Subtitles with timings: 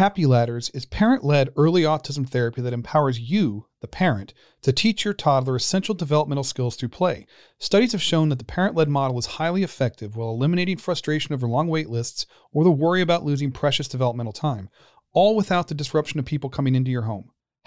[0.00, 5.04] Happy Ladders is parent led early autism therapy that empowers you, the parent, to teach
[5.04, 7.26] your toddler essential developmental skills through play.
[7.58, 11.46] Studies have shown that the parent led model is highly effective while eliminating frustration over
[11.46, 14.70] long wait lists or the worry about losing precious developmental time,
[15.12, 17.32] all without the disruption of people coming into your home.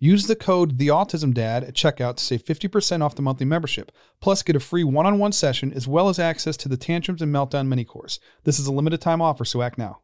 [0.00, 3.90] Use the code TheAutismDad at checkout to save 50% off the monthly membership.
[4.20, 7.20] Plus, get a free one on one session as well as access to the Tantrums
[7.20, 8.20] and Meltdown mini course.
[8.44, 10.02] This is a limited time offer, so act now.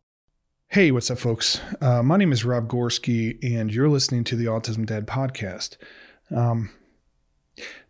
[0.69, 1.61] Hey, what's up, folks?
[1.81, 5.77] Uh, my name is Rob Gorski, and you're listening to the Autism Dad podcast.
[6.34, 6.70] Um,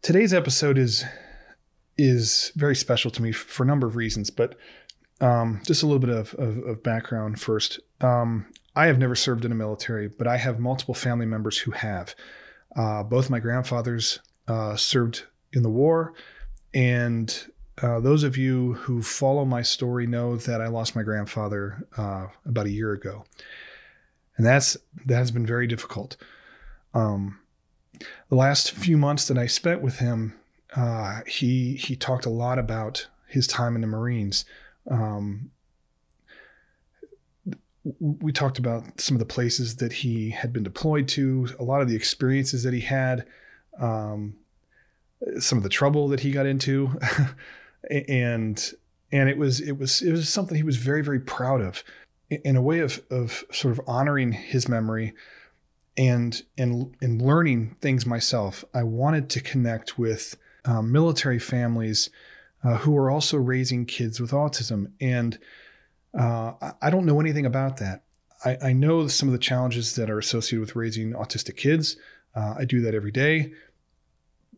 [0.03, 1.05] today's episode is
[1.97, 4.59] is very special to me for a number of reasons, but
[5.23, 7.81] um, just a little bit of, of, of background first.
[8.03, 11.71] Um, I have never served in the military, but I have multiple family members who
[11.73, 12.15] have.
[12.75, 14.19] Uh, both my grandfathers
[14.49, 16.13] uh, served in the war,
[16.73, 17.47] and
[17.81, 22.27] uh, those of you who follow my story know that I lost my grandfather uh,
[22.45, 23.25] about a year ago,
[24.37, 26.17] and that's that has been very difficult.
[26.95, 27.39] Um,
[28.29, 30.35] the last few months that I spent with him,
[30.77, 34.45] uh, he he talked a lot about his time in the Marines.
[34.91, 35.51] Um,
[38.01, 41.83] we talked about some of the places that he had been deployed to, a lot
[41.83, 43.27] of the experiences that he had,
[43.79, 44.35] um,
[45.39, 46.99] some of the trouble that he got into,
[48.09, 48.73] and
[49.13, 51.85] and it was it was it was something he was very very proud of,
[52.31, 55.15] in a way of of sort of honoring his memory,
[55.97, 58.65] and and and learning things myself.
[58.73, 62.09] I wanted to connect with um, military families
[62.63, 65.39] uh, who are also raising kids with autism and
[66.19, 68.05] uh, I don't know anything about that.
[68.45, 71.97] I, I, know some of the challenges that are associated with raising autistic kids.
[72.35, 73.53] Uh, I do that every day,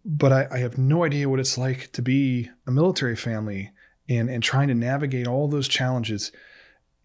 [0.04, 3.70] but I, I, have no idea what it's like to be a military family
[4.08, 6.32] and and trying to navigate all those challenges.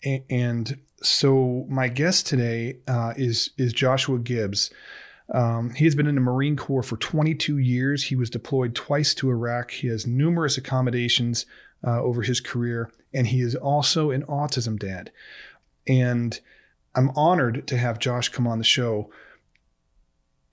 [0.03, 4.71] And, and so my guest today uh, is is Joshua Gibbs.
[5.33, 8.05] Um, he has been in the Marine Corps for 22 years.
[8.05, 9.71] He was deployed twice to Iraq.
[9.71, 11.45] He has numerous accommodations
[11.85, 15.11] uh, over his career, and he is also an autism dad.
[15.87, 16.39] And
[16.95, 19.09] I'm honored to have Josh come on the show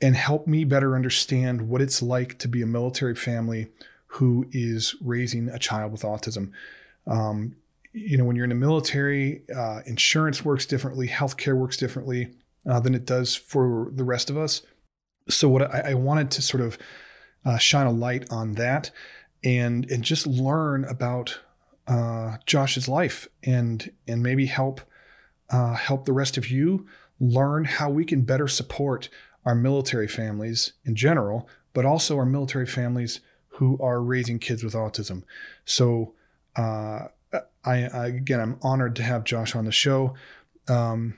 [0.00, 3.68] and help me better understand what it's like to be a military family
[4.06, 6.52] who is raising a child with autism.
[7.06, 7.56] Um,
[7.92, 12.30] you know, when you're in the military, uh, insurance works differently, healthcare works differently
[12.68, 14.62] uh, than it does for the rest of us.
[15.28, 16.78] So, what I, I wanted to sort of
[17.44, 18.90] uh, shine a light on that
[19.44, 21.38] and and just learn about
[21.86, 24.80] uh, Josh's life and and maybe help
[25.50, 26.86] uh, help the rest of you
[27.20, 29.08] learn how we can better support
[29.44, 34.74] our military families in general, but also our military families who are raising kids with
[34.74, 35.22] autism.
[35.64, 36.14] So,
[36.54, 40.14] uh, I, I, again, I'm honored to have Josh on the show.
[40.68, 41.14] Um,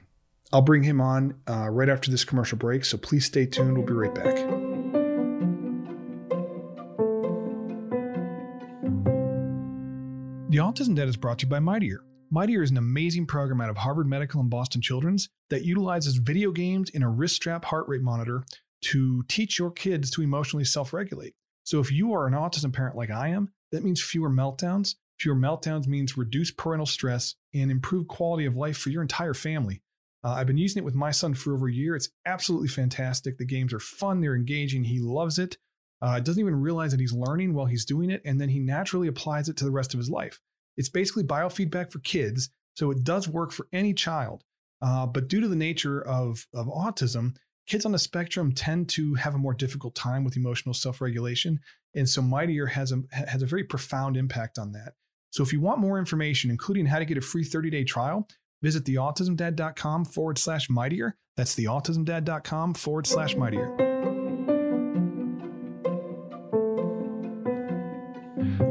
[0.52, 2.84] I'll bring him on uh, right after this commercial break.
[2.84, 3.76] So please stay tuned.
[3.76, 4.69] We'll be right back.
[10.60, 12.04] Autism Dad is brought to you by Mightier.
[12.30, 16.52] Mightier is an amazing program out of Harvard Medical and Boston Children's that utilizes video
[16.52, 18.44] games and a wrist strap heart rate monitor
[18.82, 21.34] to teach your kids to emotionally self regulate.
[21.64, 25.34] So if you are an autism parent like I am, that means fewer meltdowns, fewer
[25.34, 29.80] meltdowns means reduced parental stress and improved quality of life for your entire family.
[30.22, 31.96] Uh, I've been using it with my son for over a year.
[31.96, 33.38] It's absolutely fantastic.
[33.38, 34.84] The games are fun, they're engaging.
[34.84, 35.56] He loves it.
[36.02, 39.08] Uh, doesn't even realize that he's learning while he's doing it, and then he naturally
[39.08, 40.38] applies it to the rest of his life.
[40.76, 44.44] It's basically biofeedback for kids, so it does work for any child.
[44.82, 47.34] Uh, but due to the nature of, of autism,
[47.66, 51.60] kids on the spectrum tend to have a more difficult time with emotional self-regulation,
[51.94, 54.94] and so Mightier has a has a very profound impact on that.
[55.30, 58.28] So if you want more information, including how to get a free 30-day trial,
[58.62, 61.16] visit theautismdad.com forward slash mightier.
[61.36, 63.89] That's theautismdad.com forward slash mightier.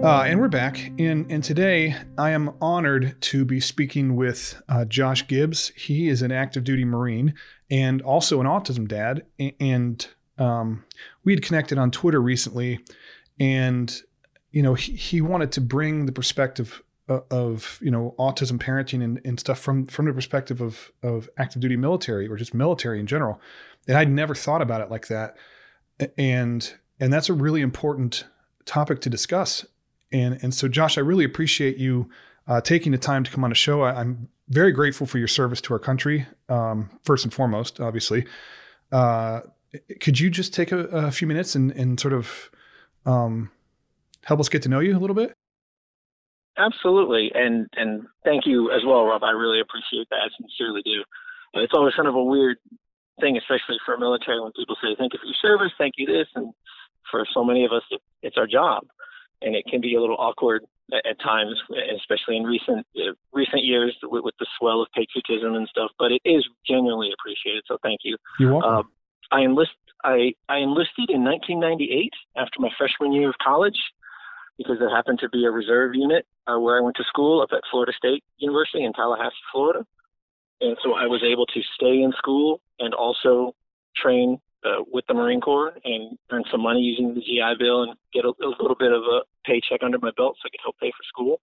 [0.01, 0.93] Uh, and we're back.
[0.97, 5.73] And, and today I am honored to be speaking with uh, Josh Gibbs.
[5.75, 7.33] He is an active duty Marine
[7.69, 9.25] and also an autism dad.
[9.59, 10.07] And
[10.37, 10.85] um,
[11.25, 12.79] we had connected on Twitter recently.
[13.41, 13.93] And,
[14.51, 19.03] you know, he, he wanted to bring the perspective of, of you know, autism parenting
[19.03, 23.01] and, and stuff from, from the perspective of, of active duty military or just military
[23.01, 23.41] in general.
[23.85, 25.35] And I'd never thought about it like that.
[26.17, 28.23] And, and that's a really important
[28.63, 29.65] topic to discuss
[30.11, 32.09] and and so, Josh, I really appreciate you
[32.47, 33.81] uh, taking the time to come on the show.
[33.81, 38.25] I, am very grateful for your service to our country, um, first and foremost, obviously.
[38.91, 39.41] Uh,
[39.99, 42.49] could you just take a, a, few minutes and, and sort of
[43.05, 43.51] um,
[44.23, 45.33] help us get to know you a little bit?
[46.57, 49.23] Absolutely, and and thank you as well, Rob.
[49.23, 50.17] I really appreciate that.
[50.17, 51.01] I sincerely do.
[51.55, 52.57] Uh, it's always kind of a weird
[53.21, 56.07] thing, especially for a military, when people say "thank you for your service," "thank you
[56.07, 56.51] this," and
[57.11, 58.83] for so many of us, it, it's our job
[59.41, 61.55] and it can be a little awkward at, at times,
[61.95, 65.91] especially in recent uh, recent years with, with, the swell of patriotism and stuff.
[65.97, 67.63] But it is genuinely appreciated.
[67.67, 68.17] So thank you.
[68.39, 68.87] You're welcome.
[69.31, 69.71] Uh, I enlist
[70.03, 73.77] I, I enlisted in 1998 after my freshman year of college
[74.57, 77.49] because there happened to be a reserve unit uh, where I went to school up
[77.51, 79.85] at Florida State University in Tallahassee, Florida.
[80.61, 83.55] And so I was able to stay in school and also
[83.95, 87.93] train uh, with the Marine Corps and earn some money using the GI Bill and
[88.13, 90.77] get a, a, little bit of a paycheck under my belt so I could help
[90.79, 91.41] pay for school.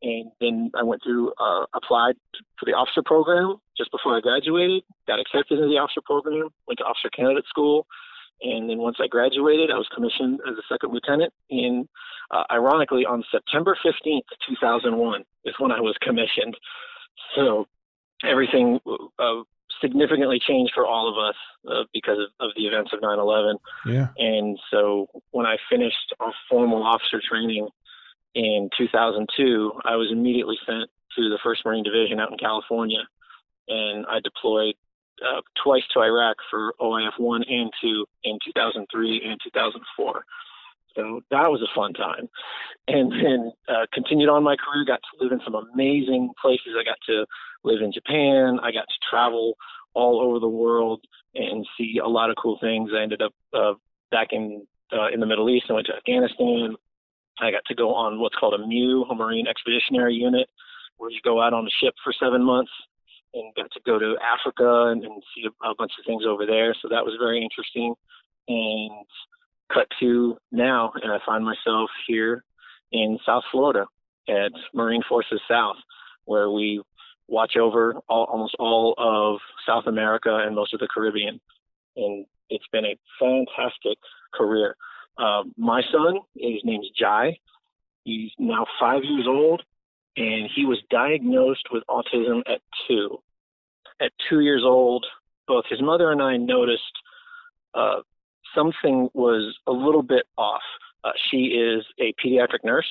[0.00, 2.14] And then I went through, uh, applied
[2.58, 6.78] for the officer program just before I graduated, got accepted into the officer program, went
[6.78, 7.86] to officer candidate school.
[8.40, 11.32] And then once I graduated, I was commissioned as a second lieutenant.
[11.50, 11.88] And
[12.30, 16.56] uh, ironically, on September 15th, 2001 is when I was commissioned.
[17.34, 17.66] So
[18.24, 18.78] everything
[19.18, 19.42] uh,
[19.80, 21.36] significantly changed for all of us
[21.68, 23.56] uh, because of, of, the events of 9/11.
[23.86, 24.08] Yeah.
[24.16, 27.68] And so when I finished our formal officer training
[28.34, 33.02] in 2002, I was immediately sent to the First Marine Division out in California,
[33.68, 34.74] and I deployed
[35.22, 40.24] uh, twice to Iraq for OIF one and two in 2003 and 2004.
[40.98, 42.28] So that was a fun time.
[42.88, 46.74] And then uh, continued on my career, got to live in some amazing places.
[46.78, 47.24] I got to
[47.62, 48.58] live in Japan.
[48.62, 49.54] I got to travel
[49.94, 51.04] all over the world
[51.34, 52.90] and see a lot of cool things.
[52.94, 53.74] I ended up uh,
[54.10, 55.66] back in uh, in the Middle East.
[55.68, 56.74] I went to Afghanistan.
[57.40, 60.48] I got to go on what's called a MEU, a Marine Expeditionary Unit,
[60.96, 62.72] where you go out on a ship for seven months
[63.34, 66.46] and got to go to Africa and, and see a, a bunch of things over
[66.46, 66.74] there.
[66.82, 67.94] So that was very interesting.
[68.48, 69.06] And
[69.72, 72.44] cut to now, and I find myself here
[72.92, 73.86] in South Florida
[74.28, 75.76] at Marine Forces South,
[76.24, 76.82] where we
[77.26, 81.40] watch over all, almost all of South America and most of the Caribbean.
[81.96, 83.98] And it's been a fantastic
[84.32, 84.76] career.
[85.18, 87.38] Uh, my son, his name's Jai.
[88.04, 89.62] He's now five years old,
[90.16, 93.18] and he was diagnosed with autism at two.
[94.00, 95.04] At two years old,
[95.46, 96.82] both his mother and I noticed
[97.74, 98.00] uh,
[98.54, 100.62] something was a little bit off.
[101.04, 102.88] Uh, she is a pediatric nurse.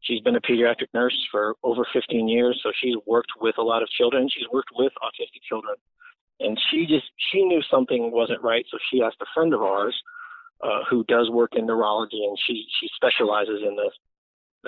[0.00, 3.82] She's been a pediatric nurse for over 15 years, so she's worked with a lot
[3.82, 4.28] of children.
[4.32, 5.74] She's worked with autistic children,
[6.40, 9.96] and she just she knew something wasn't right, so she asked a friend of ours
[10.62, 13.92] uh, who does work in neurology, and she she specializes in this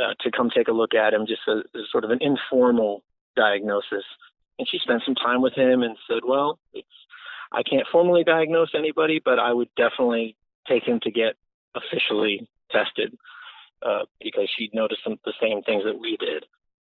[0.03, 3.03] uh, to come take a look at him, just as, sort of an informal
[3.37, 4.05] diagnosis.
[4.59, 6.89] And she spent some time with him and said, "Well, it's
[7.53, 10.37] I can't formally diagnose anybody, but I would definitely
[10.69, 11.35] take him to get
[11.75, 13.17] officially tested
[13.85, 16.45] uh, because she noticed some, the same things that we did.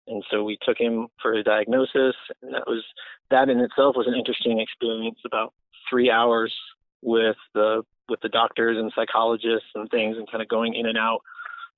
[0.07, 2.83] And so we took him for a diagnosis, and that was
[3.29, 5.19] that in itself was an interesting experience.
[5.25, 5.53] About
[5.89, 6.53] three hours
[7.01, 10.97] with the with the doctors and psychologists and things, and kind of going in and
[10.97, 11.21] out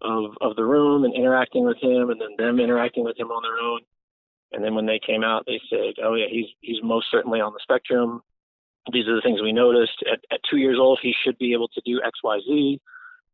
[0.01, 3.43] of of the room and interacting with him, and then them interacting with him on
[3.43, 3.81] their own.
[4.53, 7.51] And then when they came out, they said, "Oh yeah, he's he's most certainly on
[7.51, 8.21] the spectrum
[8.91, 10.03] these are the things we noticed.
[10.11, 12.81] At, at two years old, he should be able to do X, Y, Z,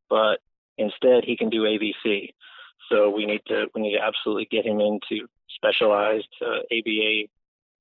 [0.10, 0.40] but
[0.78, 2.34] instead he can do ABC.
[2.90, 7.30] So we need to we need to absolutely get him into specialized uh, ABA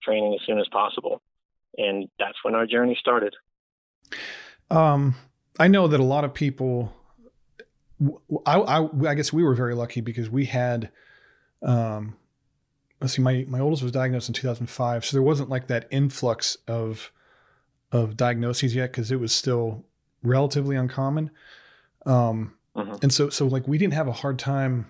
[0.03, 1.23] training as soon as possible,
[1.77, 3.35] and that's when our journey started.
[4.71, 5.15] Um,
[5.59, 6.93] I know that a lot of people.
[8.47, 10.91] I, I, I guess we were very lucky because we had,
[11.63, 12.17] um,
[13.01, 16.57] let's see, my my oldest was diagnosed in 2005, so there wasn't like that influx
[16.69, 17.11] of
[17.93, 19.85] of diagnoses yet because it was still
[20.23, 21.31] relatively uncommon.
[22.07, 22.97] Um, mm-hmm.
[23.03, 24.87] and so so like we didn't have a hard time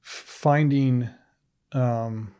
[0.00, 1.08] finding
[1.72, 2.34] um,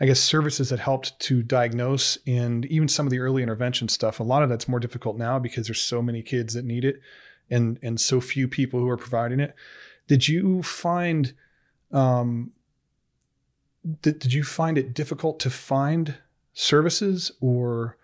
[0.00, 4.20] I guess services that helped to diagnose and even some of the early intervention stuff.
[4.20, 7.00] A lot of that's more difficult now because there's so many kids that need it
[7.50, 9.54] and and so few people who are providing it.
[10.06, 11.34] Did you find
[11.92, 12.52] um,
[14.02, 16.16] did, did you find it difficult to find
[16.52, 17.97] services or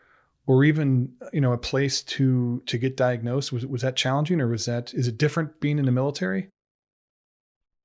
[0.47, 4.49] or even you know a place to to get diagnosed was was that challenging or
[4.49, 6.49] was that is it different being in the military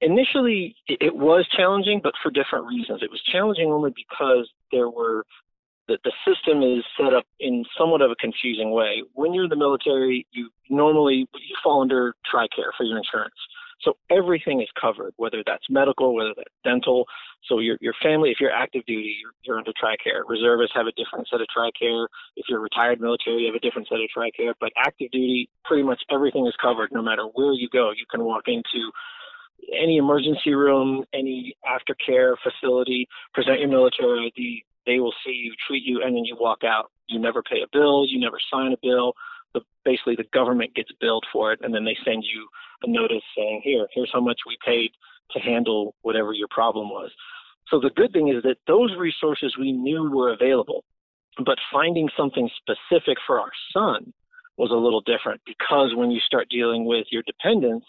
[0.01, 3.01] initially it was challenging, but for different reasons.
[3.04, 5.25] It was challenging only because there were
[5.88, 9.01] that the system is set up in somewhat of a confusing way.
[9.13, 13.34] When you're in the military, you normally you fall under TRICARE for your insurance.
[13.81, 17.05] So everything is covered, whether that's medical, whether that's dental.
[17.48, 20.24] So your your family, if you're active duty, you're, you're under TRICARE.
[20.27, 22.07] Reservists have a different set of TRICARE.
[22.36, 24.55] If you're retired military, you have a different set of TRICARE.
[24.59, 26.89] But active duty, pretty much everything is covered.
[26.91, 28.91] No matter where you go, you can walk into
[29.74, 34.65] any emergency room, any aftercare facility, present your military ID.
[34.86, 36.91] They will see you, treat you, and then you walk out.
[37.07, 38.05] You never pay a bill.
[38.07, 39.13] You never sign a bill.
[39.53, 42.48] The, basically, the government gets billed for it, and then they send you
[42.83, 44.91] a notice saying, "Here, here's how much we paid
[45.31, 47.12] to handle whatever your problem was."
[47.69, 50.83] So the good thing is that those resources we knew were available,
[51.45, 54.13] but finding something specific for our son
[54.57, 57.86] was a little different because when you start dealing with your dependents,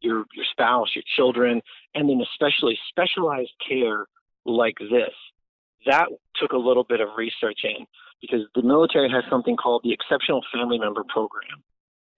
[0.00, 1.60] your your spouse, your children,
[1.94, 4.06] and then especially specialized care
[4.44, 5.14] like this.
[5.86, 7.86] That took a little bit of research in
[8.20, 11.62] because the military has something called the Exceptional Family Member Program.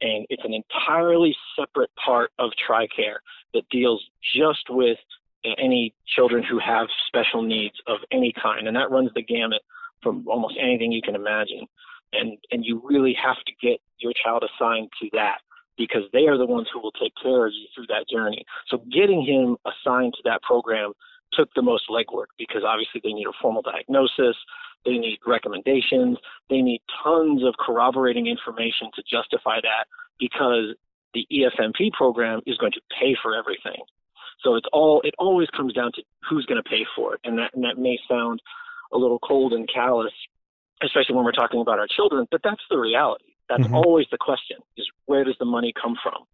[0.00, 3.18] And it's an entirely separate part of TRICARE
[3.54, 4.98] that deals just with
[5.44, 8.68] uh, any children who have special needs of any kind.
[8.68, 9.62] And that runs the gamut
[10.02, 11.66] from almost anything you can imagine.
[12.12, 15.38] And, and you really have to get your child assigned to that
[15.76, 18.44] because they are the ones who will take care of you through that journey.
[18.68, 20.92] So getting him assigned to that program
[21.36, 24.36] took the most legwork because obviously they need a formal diagnosis,
[24.84, 29.86] they need recommendations, they need tons of corroborating information to justify that
[30.18, 30.74] because
[31.14, 33.82] the EFMP program is going to pay for everything.
[34.42, 37.38] So it's all it always comes down to who's going to pay for it, and
[37.38, 38.40] that and that may sound
[38.92, 40.12] a little cold and callous,
[40.82, 43.24] especially when we're talking about our children, but that's the reality.
[43.48, 43.74] That's mm-hmm.
[43.74, 46.24] always the question: is where does the money come from?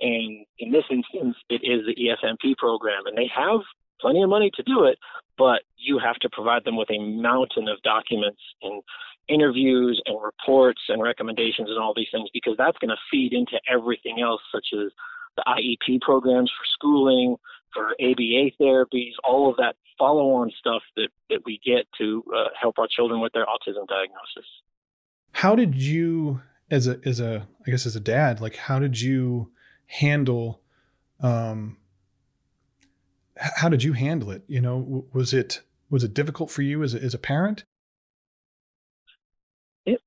[0.00, 3.60] And in this instance, it is the EFMP program, and they have
[4.02, 4.98] plenty of money to do it,
[5.38, 8.82] but you have to provide them with a mountain of documents and
[9.28, 13.58] interviews and reports and recommendations and all these things because that's going to feed into
[13.72, 14.92] everything else, such as
[15.36, 17.36] the IEP programs for schooling,
[17.72, 22.48] for ABA therapies, all of that follow on stuff that, that we get to uh,
[22.60, 24.48] help our children with their autism diagnosis.
[25.32, 29.00] How did you as a as a I guess as a dad, like how did
[29.00, 29.50] you
[29.86, 30.60] handle
[31.20, 31.76] um
[33.42, 34.42] how did you handle it?
[34.46, 37.64] You know, was it was it difficult for you as a, as a parent?
[39.84, 40.00] It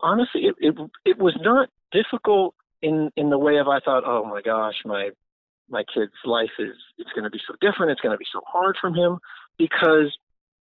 [0.00, 4.24] honestly it, it it was not difficult in in the way of I thought, oh
[4.24, 5.10] my gosh, my
[5.68, 7.92] my kid's life is it's going to be so different.
[7.92, 9.18] It's going to be so hard from him
[9.58, 10.16] because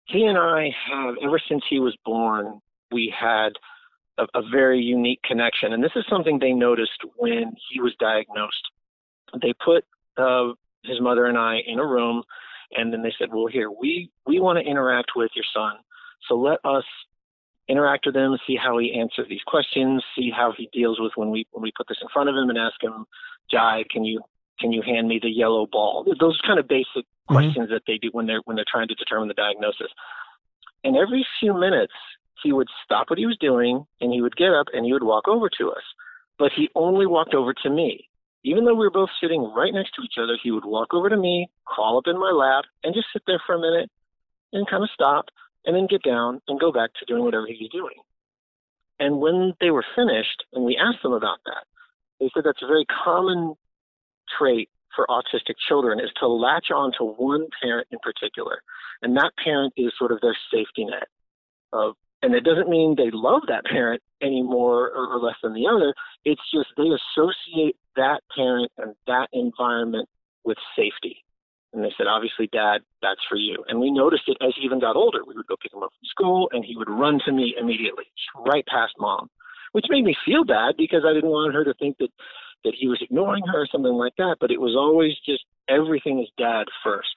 [0.06, 3.50] he and I have ever since he was born, we had
[4.18, 5.74] a, a very unique connection.
[5.74, 8.72] And this is something they noticed when he was diagnosed.
[9.42, 9.84] They put
[10.18, 10.54] uh,
[10.84, 12.24] his mother and I in a room,
[12.72, 15.78] and then they said, "Well, here we we want to interact with your son,
[16.28, 16.84] so let us
[17.68, 21.30] interact with him, see how he answers these questions, see how he deals with when
[21.30, 23.06] we when we put this in front of him and ask him,
[23.52, 24.22] Jai, can you
[24.60, 26.06] can you hand me the yellow ball?
[26.20, 27.34] Those kind of basic mm-hmm.
[27.34, 29.92] questions that they do when they're when they're trying to determine the diagnosis.
[30.84, 31.94] And every few minutes,
[32.44, 35.04] he would stop what he was doing and he would get up and he would
[35.04, 35.84] walk over to us.
[36.40, 38.08] But he only walked over to me.
[38.48, 41.10] Even though we were both sitting right next to each other, he would walk over
[41.10, 43.92] to me, crawl up in my lap, and just sit there for a minute
[44.54, 45.26] and kind of stop
[45.66, 48.00] and then get down and go back to doing whatever he was doing.
[49.00, 51.66] And when they were finished and we asked them about that,
[52.22, 53.56] they said that's a very common
[54.40, 58.62] trait for autistic children is to latch on to one parent in particular.
[59.02, 61.10] And that parent is sort of their safety net
[61.74, 65.54] of and it doesn't mean they love that parent any more or, or less than
[65.54, 65.94] the other.
[66.26, 70.10] It's just they associate that parent and that environment
[70.44, 71.24] with safety.
[71.74, 73.64] And they said, obviously, dad, that's for you.
[73.68, 75.20] And we noticed it as he even got older.
[75.28, 78.06] We would go pick him up from school and he would run to me immediately,
[78.46, 79.30] right past mom,
[79.74, 82.10] which made me feel bad because I didn't want her to think that,
[82.64, 84.38] that he was ignoring her or something like that.
[84.40, 87.14] But it was always just everything is dad first.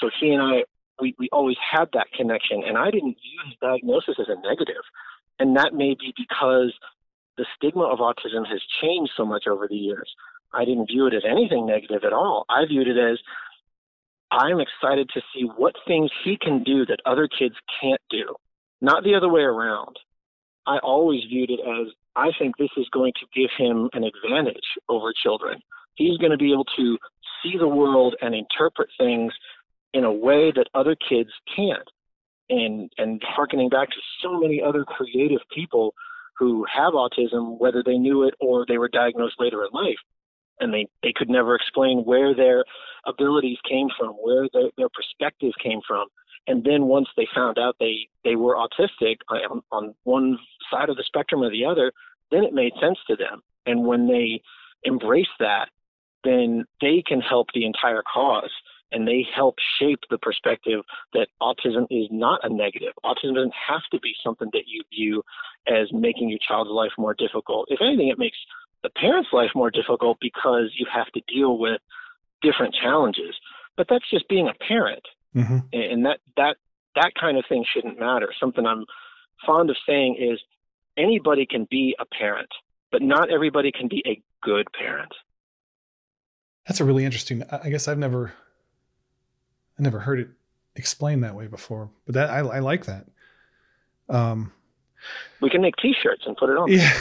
[0.00, 0.62] So he and I,
[1.00, 2.62] we, we always had that connection.
[2.66, 4.82] And I didn't view his diagnosis as a negative.
[5.38, 6.72] And that may be because
[7.36, 10.10] the stigma of autism has changed so much over the years.
[10.52, 12.44] I didn't view it as anything negative at all.
[12.48, 13.18] I viewed it as
[14.30, 18.34] I'm excited to see what things he can do that other kids can't do,
[18.80, 19.96] not the other way around.
[20.66, 24.66] I always viewed it as I think this is going to give him an advantage
[24.88, 25.60] over children.
[25.94, 26.98] He's going to be able to
[27.42, 29.32] see the world and interpret things
[29.92, 31.88] in a way that other kids can't.
[32.50, 35.94] And and harkening back to so many other creative people
[36.38, 39.98] who have autism, whether they knew it or they were diagnosed later in life,
[40.60, 42.64] and they, they could never explain where their
[43.06, 46.06] abilities came from, where their, their perspective came from.
[46.46, 50.38] And then once they found out they, they were autistic uh, on, on one
[50.70, 51.92] side of the spectrum or the other,
[52.30, 53.42] then it made sense to them.
[53.66, 54.40] And when they
[54.84, 55.68] embrace that,
[56.24, 58.50] then they can help the entire cause
[58.92, 60.80] and they help shape the perspective
[61.12, 62.92] that autism is not a negative.
[63.04, 65.22] Autism doesn't have to be something that you view
[65.66, 67.68] as making your child's life more difficult.
[67.70, 68.38] If anything, it makes
[68.82, 71.80] the parent's life more difficult because you have to deal with
[72.42, 73.34] different challenges.
[73.76, 75.04] But that's just being a parent,
[75.36, 75.58] mm-hmm.
[75.72, 76.56] and that that
[76.96, 78.32] that kind of thing shouldn't matter.
[78.40, 78.84] Something I'm
[79.46, 80.40] fond of saying is
[80.96, 82.48] anybody can be a parent,
[82.90, 85.12] but not everybody can be a good parent.
[86.66, 87.44] That's a really interesting.
[87.50, 88.32] I guess I've never,
[89.78, 90.28] I never heard it
[90.76, 91.90] explained that way before.
[92.06, 93.06] But that I, I like that.
[94.08, 94.52] Um,
[95.40, 96.70] we can make T-shirts and put it on.
[96.70, 96.92] Yeah.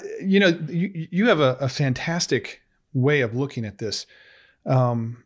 [0.22, 4.06] you know, you, you have a, a, fantastic way of looking at this.
[4.64, 5.24] Um,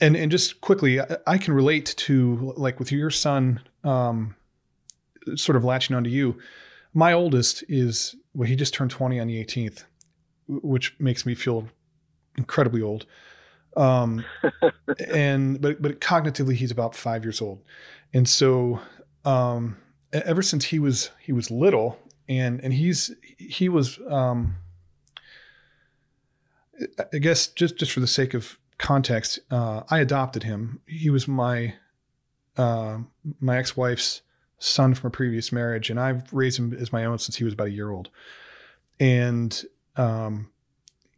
[0.00, 4.36] and, and just quickly, I, I, can relate to like with your son, um,
[5.34, 6.38] sort of latching onto you.
[6.94, 9.84] My oldest is, well, he just turned 20 on the 18th,
[10.46, 11.68] which makes me feel
[12.38, 13.06] incredibly old.
[13.76, 14.24] Um,
[15.08, 17.62] and, but, but cognitively, he's about five years old.
[18.14, 18.80] And so,
[19.24, 19.76] um,
[20.12, 24.56] ever since he was, he was little, and and he's he was um,
[27.12, 30.80] I guess just just for the sake of context, uh, I adopted him.
[30.86, 31.74] He was my
[32.56, 32.98] uh,
[33.40, 34.22] my ex wife's
[34.58, 37.54] son from a previous marriage, and I've raised him as my own since he was
[37.54, 38.10] about a year old.
[38.98, 39.62] And
[39.96, 40.50] um,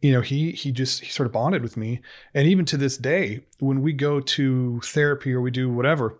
[0.01, 2.01] you know, he he just he sort of bonded with me,
[2.33, 6.17] and even to this day, when we go to therapy or we do whatever,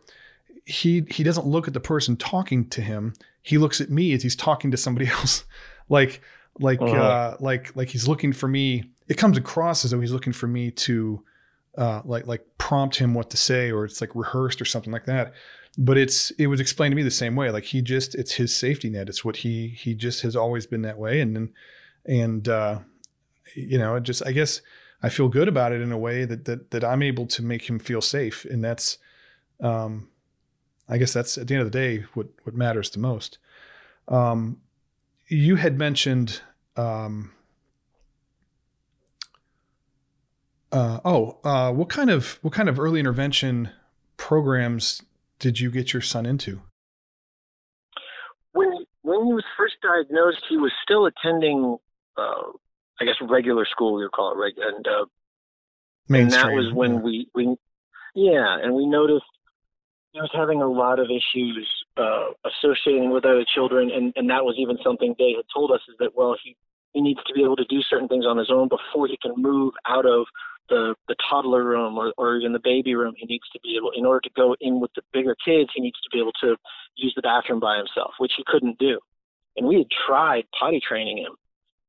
[0.65, 3.13] he he doesn't look at the person talking to him.
[3.42, 5.46] He looks at me as he's talking to somebody else.
[5.88, 6.22] Like
[6.60, 6.94] like uh-huh.
[6.94, 8.84] uh like like he's looking for me.
[9.08, 11.24] It comes across as though he's looking for me to
[11.78, 15.06] uh like like prompt him what to say or it's like rehearsed or something like
[15.06, 15.34] that.
[15.78, 17.50] But it's it was explained to me the same way.
[17.50, 19.08] Like he just it's his safety net.
[19.08, 21.22] It's what he he just has always been that way.
[21.22, 21.54] And and
[22.06, 22.80] and uh
[23.56, 24.62] you know it just i guess
[25.02, 27.70] i feel good about it in a way that that that i'm able to make
[27.70, 28.98] him feel safe and that's
[29.62, 30.10] um
[30.90, 33.38] I guess that's at the end of the day what what matters the most.
[34.08, 34.58] Um,
[35.28, 36.42] you had mentioned.
[36.76, 37.32] Um,
[40.72, 43.70] uh, oh, uh, what kind of what kind of early intervention
[44.18, 45.02] programs
[45.38, 46.62] did you get your son into?
[48.54, 48.70] When
[49.04, 51.78] when he was first diagnosed, he was still attending,
[52.18, 52.52] uh,
[53.00, 53.96] I guess, regular school.
[53.96, 55.06] We would call it, reg- and uh,
[56.10, 57.00] and that was when yeah.
[57.00, 57.56] we we
[58.16, 59.26] yeah, and we noticed
[60.12, 64.44] he was having a lot of issues uh, associating with other children, and, and that
[64.44, 66.56] was even something they had told us is that well he
[66.94, 69.34] he needs to be able to do certain things on his own before he can
[69.38, 70.26] move out of
[70.70, 73.14] the the toddler room or, or even the baby room.
[73.18, 75.82] He needs to be able, in order to go in with the bigger kids, he
[75.82, 76.56] needs to be able to
[76.96, 79.00] use the bathroom by himself, which he couldn't do.
[79.58, 81.34] And we had tried potty training him,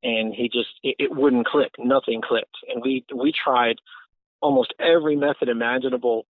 [0.03, 1.71] and he just it, it wouldn't click.
[1.79, 2.57] Nothing clicked.
[2.67, 3.77] And we we tried
[4.41, 6.25] almost every method imaginable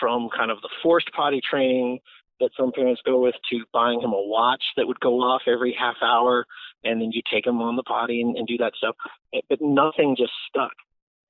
[0.00, 2.00] from kind of the forced potty training
[2.40, 5.74] that some parents go with to buying him a watch that would go off every
[5.78, 6.44] half hour
[6.84, 8.96] and then you take him on the potty and, and do that stuff
[9.34, 10.72] eh, but nothing just stuck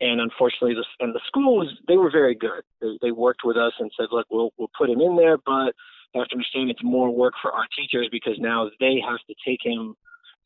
[0.01, 3.57] and unfortunately this and the school was they were very good they, they worked with
[3.57, 5.75] us and said look we'll we'll put him in there but
[6.15, 9.35] you have to understand it's more work for our teachers because now they have to
[9.47, 9.95] take him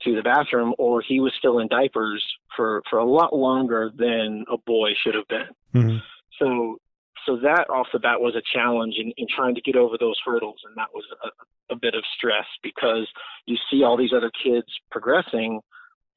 [0.03, 4.45] to the bathroom or he was still in diapers for for a lot longer than
[4.53, 5.97] a boy should have been mm-hmm.
[6.39, 6.79] so
[7.25, 10.17] so that off the bat was a challenge in, in trying to get over those
[10.25, 13.09] hurdles and that was a, a bit of stress because
[13.47, 15.61] you see all these other kids progressing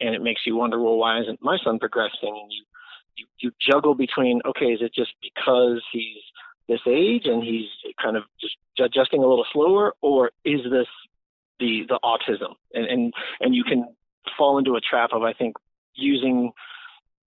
[0.01, 2.63] and it makes you wonder well why isn't my son progressing and you
[3.19, 6.23] you, you juggle between okay, is it just because he's
[6.67, 7.67] this age and he's
[8.01, 10.87] kind of just adjusting a little slower, or is this
[11.59, 12.55] the the autism?
[12.73, 13.87] And and and you can
[14.37, 15.55] fall into a trap of I think
[15.95, 16.51] using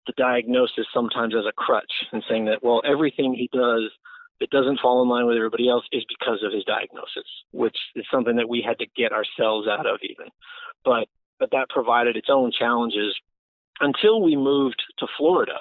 [0.06, 3.90] the diagnosis sometimes as a crutch and saying that well everything he does
[4.40, 8.06] that doesn't fall in line with everybody else is because of his diagnosis, which is
[8.10, 10.28] something that we had to get ourselves out of even.
[10.84, 13.14] But but that provided its own challenges
[13.80, 15.58] until we moved to Florida.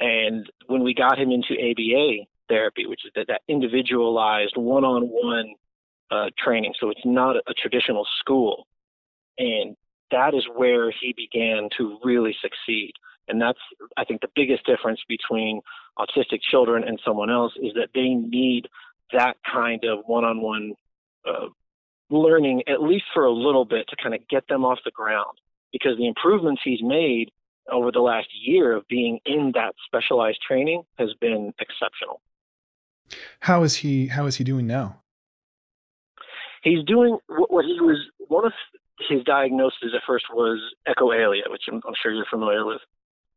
[0.00, 5.04] And when we got him into ABA therapy, which is that, that individualized one on
[5.04, 5.54] one
[6.14, 8.56] Uh, training, so it's not a, a traditional school.
[9.36, 9.76] And
[10.10, 12.92] that is where he began to really succeed.
[13.26, 13.58] And that's,
[13.96, 15.60] I think, the biggest difference between
[15.98, 18.62] autistic children and someone else is that they need
[19.12, 20.66] that kind of one on one
[22.10, 25.36] learning, at least for a little bit, to kind of get them off the ground.
[25.72, 27.32] Because the improvements he's made
[27.76, 32.20] over the last year of being in that specialized training has been exceptional.
[33.40, 34.08] How is he?
[34.16, 35.03] How is he doing now?
[36.64, 37.98] He's doing what he was.
[38.28, 38.52] One of
[39.08, 42.80] his diagnoses at first was echolalia, which I'm, I'm sure you're familiar with.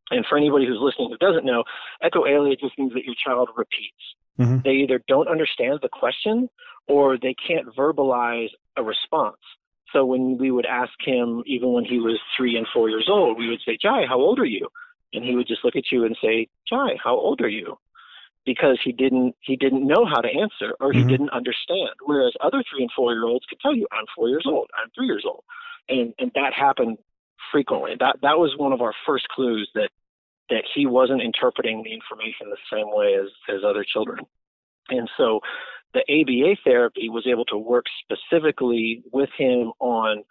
[0.10, 1.66] And for anybody who's listening who doesn't know,
[2.02, 4.02] echolalia just means that your child repeats.
[4.40, 4.60] Mm-hmm.
[4.64, 6.50] They either don't understand the question
[6.88, 9.38] or they can't verbalize a response.
[9.92, 13.38] So when we would ask him, even when he was three and four years old,
[13.38, 14.70] we would say, Jai, how old are you?
[15.14, 17.78] And he would just look at you and say, Jai, how old are you?
[18.48, 21.10] Because he didn't he didn't know how to answer or he mm-hmm.
[21.10, 21.92] didn't understand.
[22.06, 24.90] Whereas other three and four year olds could tell you, I'm four years old, I'm
[24.96, 25.44] three years old.
[25.90, 26.98] And and that happened
[27.52, 27.96] frequently.
[28.00, 29.90] That that was one of our first clues that
[30.50, 34.26] that he wasn't interpreting the information the same way as, as other children.
[34.90, 35.42] And so
[35.94, 40.24] the ABA therapy was able to work specifically with him on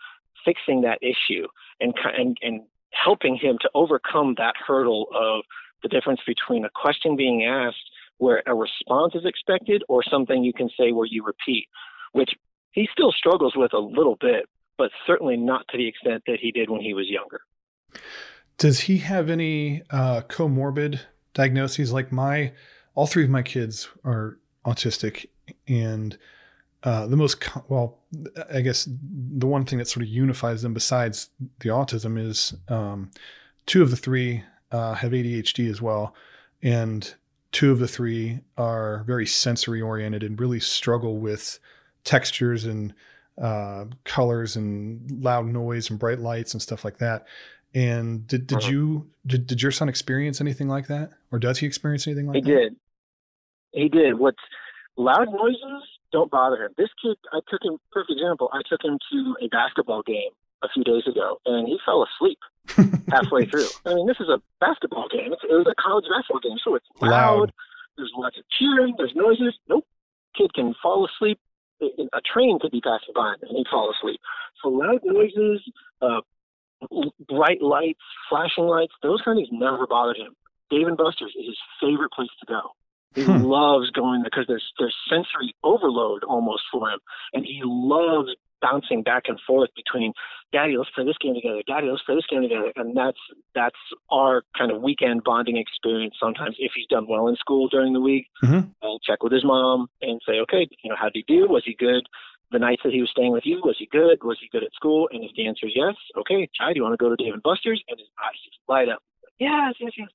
[0.44, 1.46] fixing that issue
[1.80, 5.44] and, and, and helping him to overcome that hurdle of
[5.82, 10.52] the difference between a question being asked where a response is expected or something you
[10.52, 11.66] can say where you repeat,
[12.12, 12.30] which
[12.72, 14.46] he still struggles with a little bit,
[14.78, 17.40] but certainly not to the extent that he did when he was younger.
[18.58, 21.00] Does he have any uh, comorbid
[21.34, 21.92] diagnoses?
[21.92, 22.52] Like my,
[22.94, 25.26] all three of my kids are autistic,
[25.68, 26.16] and
[26.82, 27.98] uh, the most well,
[28.52, 33.10] I guess the one thing that sort of unifies them besides the autism is um,
[33.66, 36.14] two of the three uh, have ADHD as well,
[36.62, 37.14] and
[37.56, 41.58] two of the three are very sensory oriented and really struggle with
[42.04, 42.92] textures and
[43.40, 47.24] uh, colors and loud noise and bright lights and stuff like that.
[47.74, 48.70] And did, did uh-huh.
[48.70, 52.36] you did, did your son experience anything like that, or does he experience anything like
[52.36, 52.48] he that?
[52.50, 52.76] He did.
[53.72, 54.18] He did.
[54.18, 54.36] What's
[54.98, 56.72] loud noises don't bother him.
[56.76, 57.78] This kid, I took him.
[57.90, 58.50] Perfect example.
[58.52, 60.30] I took him to a basketball game
[60.62, 62.38] a few days ago, and he fell asleep
[63.10, 63.68] halfway through.
[63.84, 65.32] I mean, this is a basketball game.
[65.32, 67.10] It's, it was a college basketball game, so it's loud.
[67.10, 67.52] loud.
[67.96, 68.94] There's lots of cheering.
[68.96, 69.54] There's noises.
[69.68, 69.86] Nope.
[70.36, 71.38] Kid can fall asleep.
[71.80, 74.20] A train could be passing by, and he'd fall asleep.
[74.62, 75.60] So loud noises,
[76.00, 76.20] uh,
[77.28, 80.34] bright lights, flashing lights, those kind of things never bothered him.
[80.70, 82.60] Dave and Buster's is his favorite place to go.
[83.14, 83.44] He hmm.
[83.44, 86.98] loves going because there's there's sensory overload almost for him,
[87.32, 90.12] and he loves bouncing back and forth between
[90.52, 93.18] daddy let's play this game together daddy let's play this game together and that's
[93.54, 93.76] that's
[94.10, 98.00] our kind of weekend bonding experience sometimes if he's done well in school during the
[98.00, 98.68] week mm-hmm.
[98.82, 101.62] i'll check with his mom and say okay you know how did he do was
[101.64, 102.02] he good
[102.52, 104.22] the nights that he was staying with you, was he good?
[104.22, 105.08] Was he good at school?
[105.12, 107.34] And if the answer is yes, okay, Jai, do you want to go to Dave
[107.34, 107.82] and Buster's?
[107.88, 109.02] And his eyes just light up.
[109.38, 110.08] Yes, yes, yes.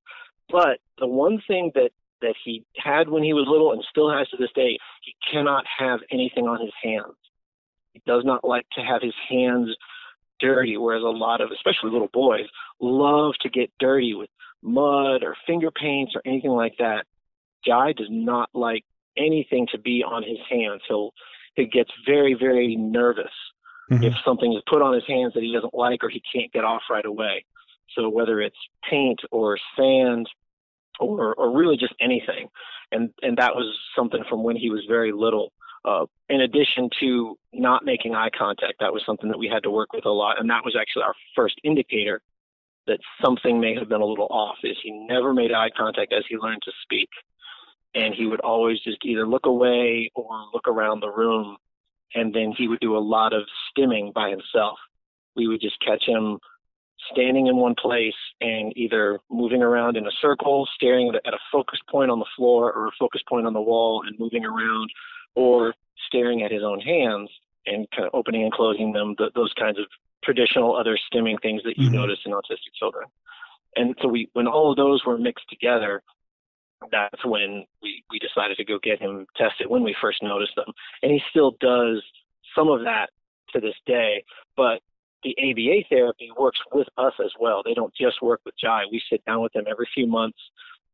[0.50, 4.30] But the one thing that that he had when he was little and still has
[4.30, 7.18] to this day, he cannot have anything on his hands.
[7.94, 9.76] He does not like to have his hands
[10.40, 12.46] dirty, whereas a lot of, especially little boys,
[12.80, 14.30] love to get dirty with
[14.64, 17.06] mud or finger paints or anything like that.
[17.66, 18.84] Jai does not like
[19.18, 20.82] anything to be on his hands.
[20.88, 21.14] He'll
[21.56, 23.32] he gets very, very nervous
[23.92, 24.04] mm-hmm.
[24.04, 26.64] if something is put on his hands that he doesn't like or he can't get
[26.64, 27.46] off right away.
[27.96, 28.56] So whether it's
[28.90, 30.28] paint or sand
[31.00, 32.48] or or really just anything,
[32.92, 35.52] and and that was something from when he was very little.
[35.84, 39.72] Uh, in addition to not making eye contact, that was something that we had to
[39.72, 42.22] work with a lot, and that was actually our first indicator
[42.88, 44.58] that something may have been a little off.
[44.64, 47.10] Is he never made eye contact as he learned to speak,
[47.96, 51.58] and he would always just either look away or look around the room
[52.14, 54.78] and then he would do a lot of stimming by himself
[55.36, 56.40] we would just catch him
[57.12, 61.80] standing in one place and either moving around in a circle staring at a focus
[61.90, 64.90] point on the floor or a focus point on the wall and moving around
[65.36, 65.74] or
[66.08, 67.30] staring at his own hands
[67.66, 69.86] and kind of opening and closing them those kinds of
[70.24, 71.96] traditional other stimming things that you mm-hmm.
[71.96, 73.08] notice in autistic children
[73.76, 76.02] And so we, when all of those were mixed together,
[76.92, 80.72] that's when we, we decided to go get him tested when we first noticed them.
[81.04, 82.04] And he still does
[82.56, 83.10] some of that
[83.54, 84.24] to this day,
[84.56, 84.82] but
[85.24, 87.62] the ABA therapy works with us as well.
[87.64, 88.84] They don't just work with Jai.
[88.92, 90.40] We sit down with him every few months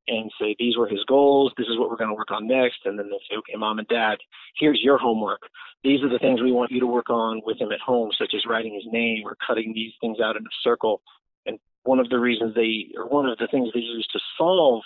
[0.08, 1.52] and say, these were his goals.
[1.58, 2.80] This is what we're going to work on next.
[2.86, 4.18] And then they say, okay, mom and dad,
[4.58, 5.42] here's your homework.
[5.84, 8.34] These are the things we want you to work on with him at home, such
[8.34, 11.02] as writing his name or cutting these things out in a circle.
[11.46, 14.84] And one of the reasons they, or one of the things they used to solve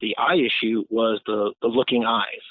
[0.00, 2.42] the eye issue was the, the looking eyes.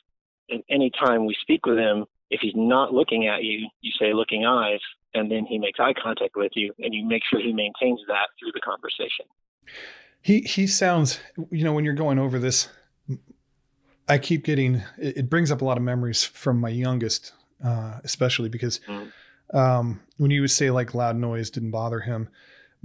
[0.49, 4.45] And anytime we speak with him, if he's not looking at you, you say looking
[4.45, 4.79] eyes,
[5.13, 8.27] and then he makes eye contact with you, and you make sure he maintains that
[8.39, 9.25] through the conversation.
[10.21, 12.69] He he sounds, you know, when you're going over this,
[14.07, 17.99] I keep getting it, it brings up a lot of memories from my youngest, uh,
[18.03, 19.11] especially because mm.
[19.53, 22.29] um, when you would say like loud noise didn't bother him,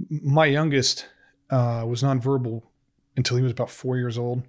[0.09, 1.07] my youngest
[1.49, 2.63] uh, was nonverbal
[3.17, 4.43] until he was about four years old.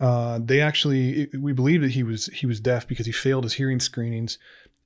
[0.00, 3.54] Uh, they actually we believed that he was he was deaf because he failed his
[3.54, 4.38] hearing screenings,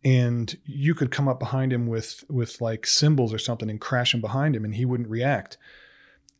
[0.04, 4.14] and you could come up behind him with with like cymbals or something and crash
[4.14, 5.58] him behind him, and he wouldn't react,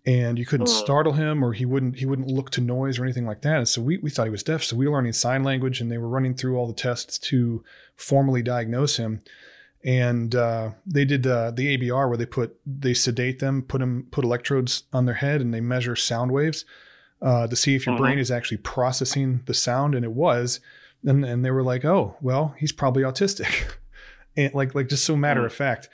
[0.05, 0.73] and you couldn't oh.
[0.73, 3.57] startle him or he wouldn't he wouldn't look to noise or anything like that.
[3.57, 5.91] And so we we thought he was deaf, so we were learning sign language, and
[5.91, 7.65] they were running through all the tests to
[7.97, 9.23] formally diagnose him
[9.85, 14.07] and uh, they did uh, the ABR where they put they sedate them, put them
[14.11, 16.65] put electrodes on their head, and they measure sound waves
[17.21, 18.05] uh, to see if your mm-hmm.
[18.05, 20.61] brain is actually processing the sound, and it was.
[21.05, 23.73] And, and they were like, "Oh, well, he's probably autistic,"
[24.37, 25.47] and like like just so matter mm-hmm.
[25.47, 25.89] of fact.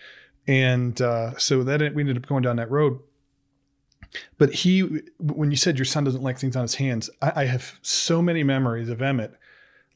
[0.46, 3.00] And uh, so that we ended up going down that road.
[4.38, 4.80] But he,
[5.18, 8.22] when you said your son doesn't like things on his hands, I, I have so
[8.22, 9.34] many memories of Emmett,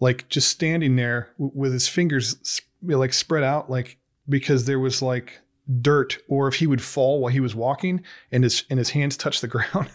[0.01, 3.99] like just standing there w- with his fingers like spread out, like
[4.29, 5.41] because there was like
[5.81, 9.17] dirt, or if he would fall while he was walking and his and his hands
[9.17, 9.89] touched the ground,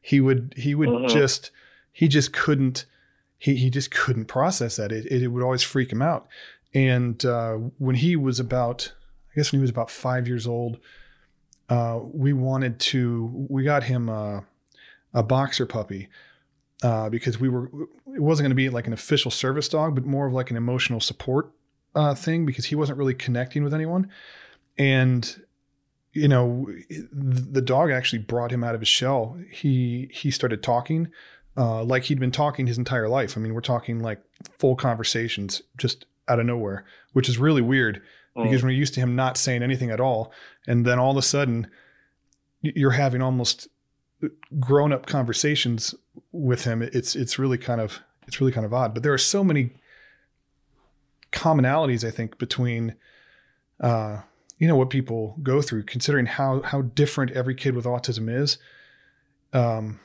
[0.00, 1.08] he would he would mm-hmm.
[1.08, 1.50] just
[1.92, 2.86] he just couldn't
[3.38, 4.92] he he just couldn't process that.
[4.92, 6.26] It it, it would always freak him out.
[6.74, 8.92] And uh, when he was about,
[9.32, 10.78] I guess when he was about five years old,
[11.70, 14.44] uh, we wanted to we got him a,
[15.14, 16.08] a boxer puppy.
[16.82, 17.66] Uh, because we were,
[18.14, 20.56] it wasn't going to be like an official service dog, but more of like an
[20.56, 21.52] emotional support
[21.94, 24.08] uh, thing because he wasn't really connecting with anyone.
[24.78, 25.42] And
[26.12, 26.66] you know,
[27.12, 29.38] the dog actually brought him out of his shell.
[29.50, 31.08] He he started talking
[31.56, 33.36] uh, like he'd been talking his entire life.
[33.36, 34.22] I mean, we're talking like
[34.58, 38.02] full conversations just out of nowhere, which is really weird
[38.36, 38.44] mm.
[38.44, 40.32] because we're used to him not saying anything at all,
[40.66, 41.68] and then all of a sudden
[42.62, 43.68] you're having almost
[44.58, 45.94] grown up conversations
[46.32, 46.82] with him.
[46.82, 48.94] It's it's really kind of it's really kind of odd.
[48.94, 49.74] But there are so many
[51.32, 52.96] commonalities I think between
[53.80, 54.20] uh,
[54.58, 58.58] you know what people go through, considering how how different every kid with autism is.
[59.52, 60.00] Um,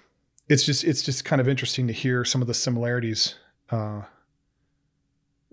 [0.47, 3.35] it's just it's just kind of interesting to hear some of the similarities.
[3.69, 4.03] Uh,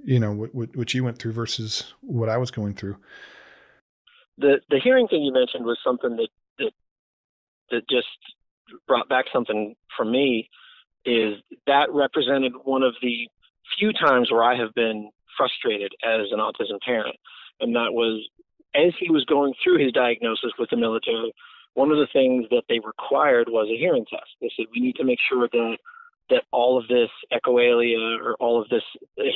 [0.05, 2.97] you know what, what what you went through versus what I was going through.
[4.39, 6.73] The the hearing thing you mentioned was something that that
[7.71, 8.09] that just
[8.87, 10.49] brought back something for me.
[11.05, 11.35] Is
[11.67, 13.29] that represented one of the
[13.79, 17.17] few times where I have been frustrated as an autism parent.
[17.61, 18.29] And that was
[18.75, 21.33] as he was going through his diagnosis with the military,
[21.75, 24.31] one of the things that they required was a hearing test.
[24.41, 25.77] They said, we need to make sure that
[26.31, 28.83] that all of this echolalia or all of this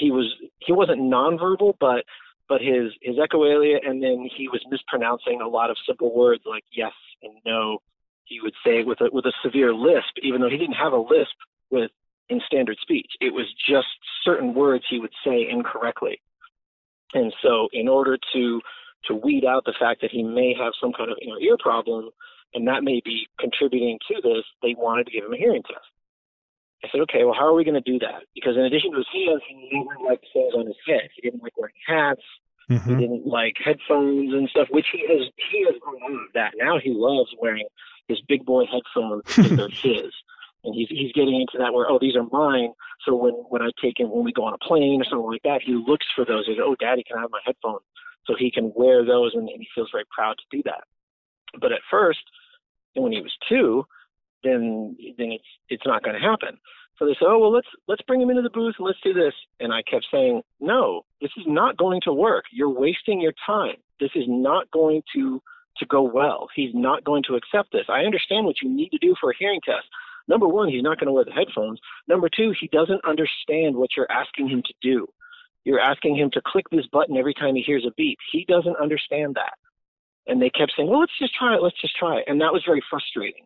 [0.01, 2.05] he was he wasn't nonverbal but
[2.49, 6.64] but his his echolalia and then he was mispronouncing a lot of simple words like
[6.72, 7.79] yes and no
[8.25, 10.96] he would say with a with a severe lisp even though he didn't have a
[10.96, 11.37] lisp
[11.70, 11.90] with
[12.29, 13.11] in standard speech.
[13.20, 13.87] It was just
[14.25, 16.20] certain words he would say incorrectly.
[17.14, 18.61] And so, in order to
[19.07, 22.11] to weed out the fact that he may have some kind of inner ear problem,
[22.55, 25.87] and that may be contributing to this, they wanted to give him a hearing test.
[26.84, 28.22] I said, okay, well, how are we going to do that?
[28.34, 31.08] Because in addition to his hands, he never liked things on his head.
[31.14, 32.22] He didn't like wearing hats.
[32.70, 32.90] Mm-hmm.
[32.90, 36.52] He didn't like headphones and stuff, which he has he has grown out of that.
[36.56, 37.66] Now he loves wearing
[38.08, 40.12] his big boy headphones because they're his
[40.66, 42.72] and he's he's getting into that where oh these are mine.
[43.04, 45.42] So when when I take him when we go on a plane or something like
[45.44, 46.46] that, he looks for those.
[46.46, 47.82] He goes, oh daddy, can I have my headphones?
[48.26, 50.84] So he can wear those, and, and he feels very proud to do that.
[51.60, 52.18] But at first,
[52.94, 53.86] when he was two,
[54.42, 56.59] then then it's it's not going to happen.
[56.99, 59.12] So they said, oh well, let's let's bring him into the booth and let's do
[59.12, 59.35] this.
[59.61, 62.44] And I kept saying, no, this is not going to work.
[62.51, 63.77] You're wasting your time.
[64.01, 65.42] This is not going to
[65.79, 66.49] to go well.
[66.55, 67.85] He's not going to accept this.
[67.88, 69.87] I understand what you need to do for a hearing test.
[70.29, 71.79] Number one, he's not going to wear the headphones.
[72.09, 75.07] Number two, he doesn't understand what you're asking him to do.
[75.64, 78.18] You're asking him to click this button every time he hears a beep.
[78.33, 79.55] He doesn't understand that.
[80.27, 81.62] And they kept saying, well, let's just try it.
[81.62, 82.25] Let's just try it.
[82.27, 83.44] And that was very frustrating.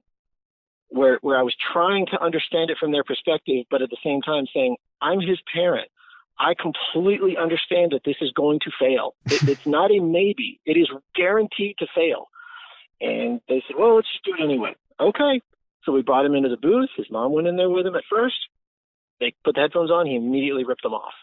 [0.90, 4.20] Where where I was trying to understand it from their perspective, but at the same
[4.22, 5.88] time saying, I'm his parent.
[6.38, 9.14] I completely understand that this is going to fail.
[9.26, 10.60] It, it's not a maybe.
[10.64, 12.28] It is guaranteed to fail.
[13.00, 14.74] And they said, well, let's just do it anyway.
[14.98, 15.40] Okay.
[15.84, 16.90] So we brought him into the booth.
[16.96, 18.36] His mom went in there with him at first.
[19.20, 20.06] They put the headphones on.
[20.06, 21.14] He immediately ripped them off.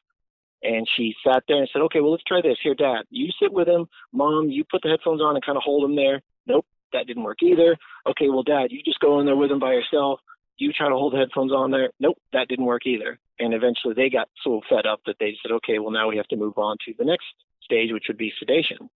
[0.63, 2.57] And she sat there and said, okay, well, let's try this.
[2.63, 3.87] Here, dad, you sit with him.
[4.11, 6.21] Mom, you put the headphones on and kind of hold him there.
[6.47, 7.77] Nope, that didn't work either.
[8.07, 10.19] Okay, well, dad, you just go in there with him by yourself.
[10.57, 11.91] You try to hold the headphones on there.
[11.99, 13.19] Nope, that didn't work either.
[13.39, 16.27] And eventually they got so fed up that they said, okay, well, now we have
[16.29, 17.25] to move on to the next
[17.63, 18.89] stage, which would be sedation.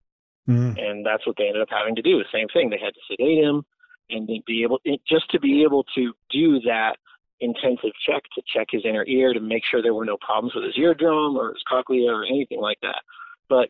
[0.50, 0.80] Mm-hmm.
[0.80, 2.18] And that's what they ended up having to do.
[2.18, 2.70] The same thing.
[2.70, 3.64] They had to sedate him
[4.10, 6.98] and be able, just to be able to do that
[7.40, 10.64] intensive check to check his inner ear to make sure there were no problems with
[10.64, 13.02] his eardrum or his cochlea or anything like that.
[13.50, 13.70] But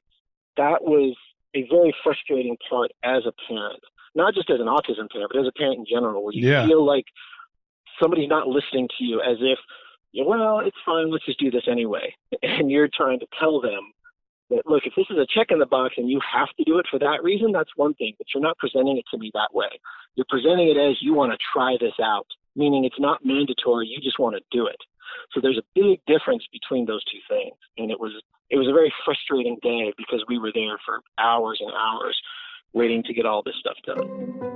[0.57, 1.15] that was
[1.55, 3.83] a very frustrating part as a parent,
[4.15, 6.65] not just as an autism parent, but as a parent in general, where you yeah.
[6.65, 7.05] feel like
[8.01, 9.59] somebody's not listening to you as if,
[10.25, 12.13] well, it's fine, let's just do this anyway.
[12.43, 13.93] And you're trying to tell them
[14.49, 16.79] that, look, if this is a check in the box and you have to do
[16.79, 19.53] it for that reason, that's one thing, but you're not presenting it to me that
[19.53, 19.69] way.
[20.15, 23.87] You're presenting it as you want to try this out meaning it's not mandatory.
[23.87, 24.77] You just want to do it.
[25.33, 27.55] So there's a big difference between those two things.
[27.77, 28.11] And it was
[28.49, 32.19] it was a very frustrating day because we were there for hours and hours
[32.73, 34.51] waiting to get all this stuff done.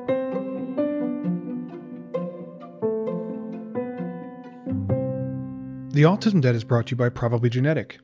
[5.90, 8.00] The Autism Dad is brought to you by Probably Genetic.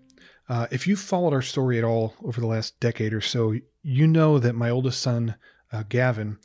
[0.47, 4.07] Uh, if you've followed our story at all over the last decade or so, you
[4.07, 5.35] know that my oldest son,
[5.71, 6.37] uh, Gavin,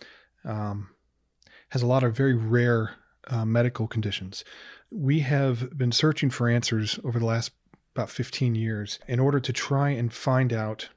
[0.45, 0.91] um,
[1.71, 2.97] has a lot of very rare
[3.29, 4.45] uh, medical conditions.
[4.91, 7.53] We have been searching for answers over the last
[7.95, 10.91] about 15 years in order to try and find out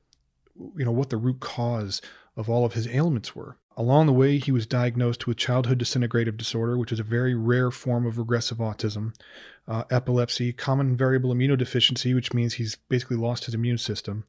[0.75, 2.01] you know what the root cause
[2.39, 3.57] of all of his ailments were.
[3.75, 7.69] Along the way, he was diagnosed with childhood disintegrative disorder, which is a very rare
[7.69, 9.13] form of regressive autism,
[9.67, 14.23] uh, epilepsy, common variable immunodeficiency, which means he's basically lost his immune system,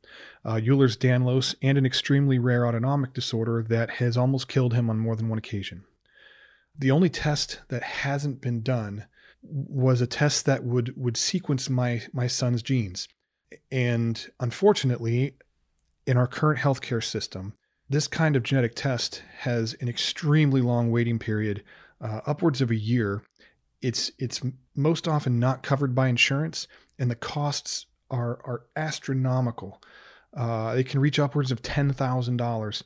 [0.44, 4.98] uh, Ehlers Danlos, and an extremely rare autonomic disorder that has almost killed him on
[4.98, 5.84] more than one occasion.
[6.76, 9.06] The only test that hasn't been done
[9.42, 13.08] was a test that would would sequence my my son's genes.
[13.70, 15.36] And unfortunately,
[16.06, 17.54] in our current healthcare system,
[17.90, 21.64] this kind of genetic test has an extremely long waiting period,
[22.00, 23.22] uh, upwards of a year.
[23.82, 24.40] It's it's
[24.76, 29.82] most often not covered by insurance, and the costs are are astronomical.
[30.34, 32.84] Uh, it can reach upwards of ten thousand dollars,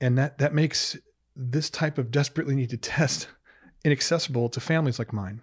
[0.00, 0.98] and that that makes
[1.36, 3.28] this type of desperately needed test
[3.84, 5.42] inaccessible to families like mine.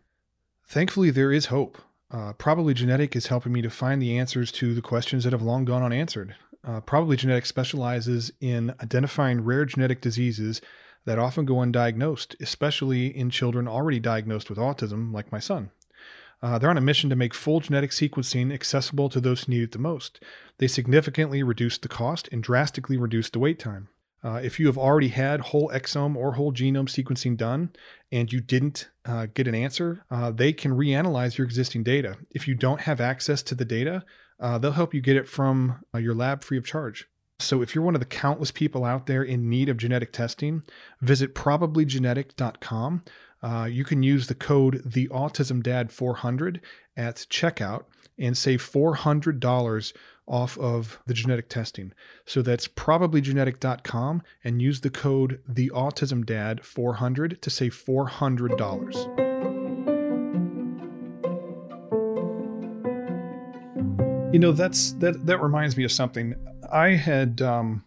[0.67, 1.78] Thankfully, there is hope.
[2.12, 5.41] Uh, Probably Genetic is helping me to find the answers to the questions that have
[5.41, 6.36] long gone unanswered.
[6.67, 10.60] Uh, Probably Genetic specializes in identifying rare genetic diseases
[11.06, 15.71] that often go undiagnosed, especially in children already diagnosed with autism, like my son.
[16.43, 19.63] Uh, they're on a mission to make full genetic sequencing accessible to those who need
[19.63, 20.21] it the most.
[20.58, 23.88] They significantly reduce the cost and drastically reduce the wait time.
[24.23, 27.69] Uh, if you have already had whole exome or whole genome sequencing done
[28.12, 32.17] and you didn't uh, get an answer, uh, they can reanalyze your existing data.
[32.32, 34.03] If you don't have access to the data,
[34.39, 37.08] uh, they'll help you get it from uh, your lab free of charge.
[37.39, 40.63] So if you're one of the countless people out there in need of genetic testing,
[41.02, 43.04] visit probablygenetic.com.
[43.43, 46.60] Uh, you can use the code theautismdad400
[46.95, 47.84] at checkout
[48.17, 49.93] and save $400
[50.28, 51.93] off of the genetic testing.
[52.26, 59.26] So that's probablygenetic.com and use the code theautismdad400 to save $400.
[64.31, 66.35] You know, that's that that reminds me of something.
[66.71, 67.83] I had um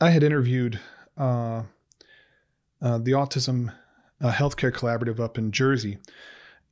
[0.00, 0.80] I had interviewed
[1.16, 1.62] uh,
[2.82, 3.74] uh the autism
[4.20, 5.98] uh, healthcare collaborative up in Jersey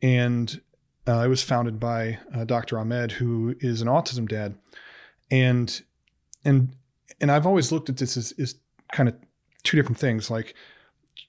[0.05, 0.61] and
[1.07, 2.79] uh, it was founded by uh, Dr.
[2.79, 4.55] Ahmed, who is an autism dad,
[5.31, 5.83] and
[6.45, 6.77] and
[7.21, 8.55] and I've always looked at this as,
[8.93, 9.15] kind of
[9.63, 10.31] two different things.
[10.31, 10.55] Like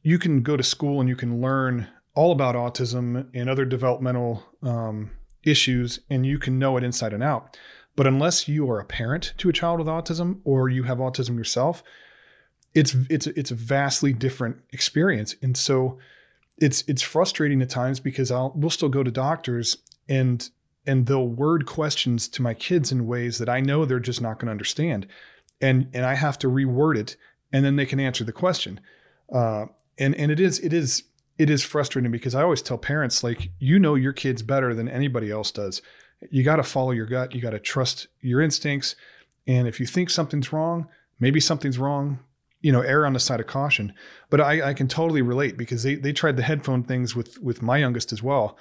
[0.01, 4.43] you can go to school and you can learn all about autism and other developmental
[4.61, 5.11] um,
[5.45, 7.57] issues, and you can know it inside and out.
[7.95, 11.37] But unless you are a parent to a child with autism or you have autism
[11.37, 11.83] yourself,
[12.73, 15.35] it's it's it's a vastly different experience.
[15.41, 15.97] And so
[16.57, 19.77] it's it's frustrating at times because I'll we'll still go to doctors
[20.09, 20.49] and
[20.85, 24.39] and they'll word questions to my kids in ways that I know they're just not
[24.39, 25.07] going to understand,
[25.61, 27.15] and and I have to reword it,
[27.51, 28.79] and then they can answer the question,
[29.33, 29.65] uh,
[29.97, 31.03] and and it is it is
[31.37, 34.87] it is frustrating because I always tell parents like you know your kids better than
[34.87, 35.81] anybody else does.
[36.31, 37.35] You got to follow your gut.
[37.35, 38.95] You got to trust your instincts,
[39.47, 40.87] and if you think something's wrong,
[41.19, 42.19] maybe something's wrong
[42.61, 43.93] you know, err on the side of caution.
[44.31, 47.61] But I, I can totally relate because they they tried the headphone things with with
[47.61, 48.57] my youngest as well.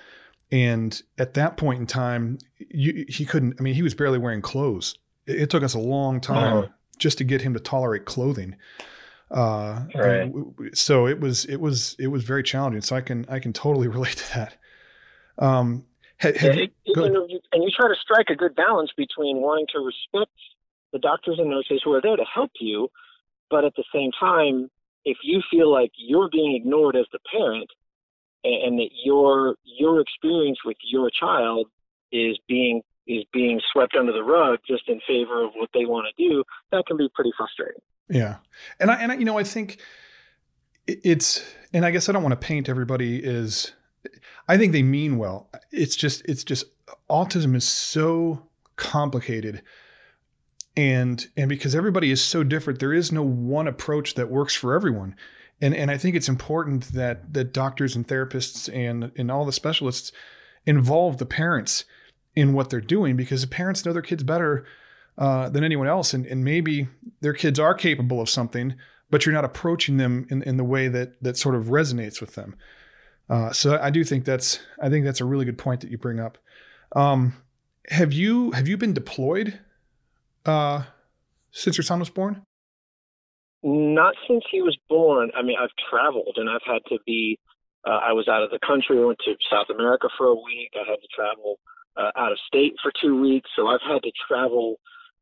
[0.53, 3.55] And at that point in time, you, he couldn't.
[3.59, 4.99] I mean, he was barely wearing clothes.
[5.27, 6.69] It, it took us a long time Oh.
[6.99, 8.57] just to get him to tolerate clothing.
[9.35, 10.21] Uh, Right.
[10.23, 12.81] and so it was it was it was very challenging.
[12.83, 14.57] So I can I can totally relate to that.
[15.39, 15.85] Um,
[16.21, 18.91] ha- have you- Yeah, go you you- and you try to strike a good balance
[18.97, 20.31] between wanting to respect
[20.93, 22.89] the doctors and nurses who are there to help you,
[23.51, 24.71] but at the same time,
[25.05, 27.69] if you feel like you're being ignored as the parent,
[28.45, 31.67] and, and that your your experience with your child
[32.13, 36.07] is being is being swept under the rug just in favor of what they want
[36.07, 37.83] to do, that can be pretty frustrating.
[38.09, 38.37] Yeah,
[38.79, 39.81] and I and I, you know I think
[40.87, 41.43] it's
[41.73, 43.73] and I guess I don't want to paint everybody as
[44.49, 45.49] I think they mean well.
[45.71, 46.65] It's just it's just
[47.09, 48.47] autism is so
[48.77, 49.63] complicated
[50.77, 54.75] and and because everybody is so different there is no one approach that works for
[54.75, 55.15] everyone
[55.61, 59.53] and and I think it's important that that doctors and therapists and and all the
[59.53, 60.13] specialists
[60.67, 61.85] involve the parents
[62.35, 64.67] in what they're doing because the parents know their kids better
[65.19, 66.89] uh, than anyone else and and maybe
[67.21, 68.75] their kids are capable of something
[69.11, 72.35] but you're not approaching them in, in the way that that sort of resonates with
[72.35, 72.57] them
[73.29, 75.99] uh, so I do think that's I think that's a really good point that you
[75.99, 76.39] bring up.
[76.95, 77.35] Um,
[77.89, 79.59] have you have you been deployed
[80.45, 80.85] uh,
[81.51, 82.43] since your son was born?
[83.63, 85.31] Not since he was born.
[85.35, 87.39] I mean, I've traveled and I've had to be.
[87.87, 88.99] Uh, I was out of the country.
[88.99, 90.73] I went to South America for a week.
[90.75, 91.59] I had to travel
[91.97, 93.51] uh, out of state for two weeks.
[93.57, 94.77] So I've had to travel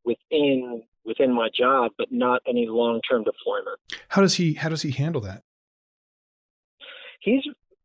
[0.04, 3.78] within within my job, but not any long term deployment.
[4.08, 5.42] How does he how does he handle that?
[7.20, 7.42] He's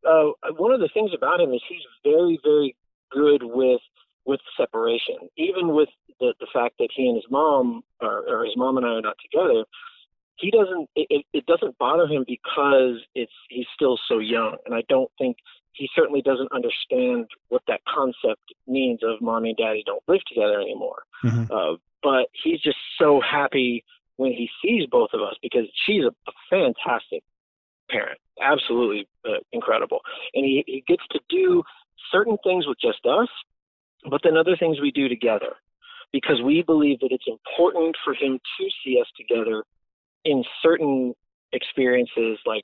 [0.07, 2.75] uh, one of the things about him is he's very very
[3.11, 3.81] good with
[4.25, 5.15] with separation.
[5.37, 5.89] Even with
[6.19, 9.01] the the fact that he and his mom or, or his mom and I are
[9.01, 9.65] not together,
[10.37, 14.83] he doesn't it, it, doesn't bother him because it's he's still so young and i
[14.89, 15.37] don't think
[15.73, 20.59] he certainly doesn't understand what that concept means of mommy and daddy don't live together
[20.59, 21.49] anymore Mhm.
[21.49, 23.83] uh, but he's just so happy
[24.17, 27.23] when he sees both of us because she's a, a fantastic
[27.89, 29.99] parent absolutely uh, incredible
[30.33, 31.63] and he, he gets to do
[32.11, 33.29] certain things with just us
[34.09, 35.55] but then other things we do together
[36.11, 39.63] because we believe that it's important for him to see us together
[40.25, 41.13] in certain
[41.53, 42.63] experiences like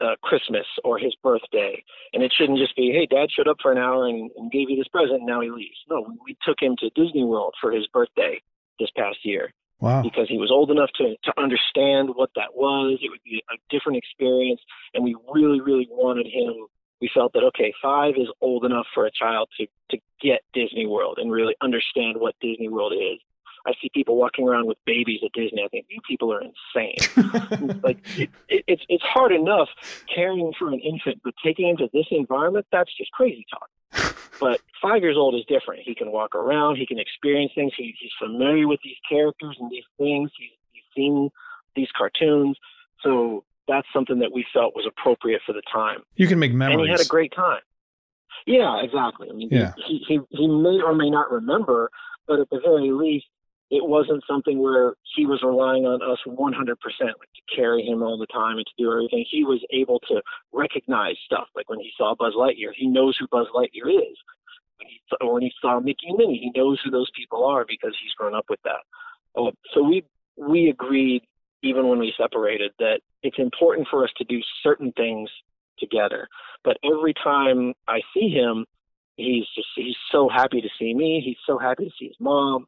[0.00, 1.82] uh, Christmas or his birthday.
[2.12, 4.68] And it shouldn't just be, hey, dad showed up for an hour and, and gave
[4.68, 5.76] you this present, and now he leaves.
[5.88, 8.40] No, we took him to Disney World for his birthday
[8.78, 9.50] this past year
[9.80, 10.02] Wow.
[10.02, 12.98] because he was old enough to, to understand what that was.
[13.02, 14.60] It would be a different experience.
[14.94, 16.54] And we really, really wanted him.
[17.00, 20.86] We felt that, okay, five is old enough for a child to, to get Disney
[20.86, 23.18] World and really understand what Disney World is.
[23.66, 25.62] I see people walking around with babies at Disney.
[25.64, 27.80] I think you people are insane.
[27.82, 29.68] like it, it, it's it's hard enough
[30.14, 33.68] caring for an infant, but taking him to this environment, that's just crazy talk.
[34.40, 35.82] But five years old is different.
[35.84, 36.76] He can walk around.
[36.76, 37.72] He can experience things.
[37.76, 40.30] He, he's familiar with these characters and these things.
[40.38, 41.30] He's, he's seen
[41.76, 42.56] these cartoons.
[43.02, 46.00] So that's something that we felt was appropriate for the time.
[46.16, 46.86] you can make And memories.
[46.86, 47.60] he had a great time.
[48.46, 49.28] Yeah, exactly.
[49.30, 49.72] I mean, Yeah.
[49.86, 51.90] he, he, he may or may not remember,
[52.28, 53.26] but at the very least,
[53.70, 58.18] it wasn't something where he was relying on us 100% like to carry him all
[58.18, 59.24] the time and to do everything.
[59.30, 61.48] He was able to recognize stuff.
[61.56, 64.16] Like when he saw Buzz Lightyear, he knows who Buzz Lightyear is.
[64.78, 67.64] When he, or when he saw Mickey and Minnie, he knows who those people are
[67.66, 68.82] because he's grown up with that.
[69.36, 70.04] Uh, so we
[70.36, 71.22] we agreed,
[71.62, 75.30] even when we separated, that it's important for us to do certain things
[75.78, 76.28] together.
[76.64, 78.66] But every time I see him,
[79.16, 81.22] he's just he's so happy to see me.
[81.24, 82.66] He's so happy to see his mom,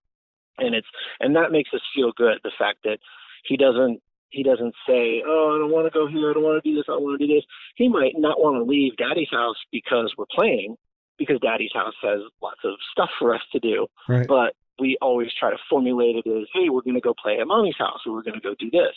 [0.59, 0.87] and it's
[1.21, 2.39] and that makes us feel good.
[2.43, 2.99] The fact that
[3.45, 6.31] he doesn't he doesn't say, "Oh, I don't want to go here.
[6.31, 6.85] I don't want to do this.
[6.89, 7.45] I don't want to do this."
[7.77, 10.77] He might not want to leave Daddy's house because we're playing,
[11.19, 13.87] because Daddy's house has lots of stuff for us to do.
[14.09, 14.27] right.
[14.27, 17.47] But we always try to formulate it as, "Hey, we're going to go play at
[17.47, 18.95] Mommy's house, or we're going to go do this."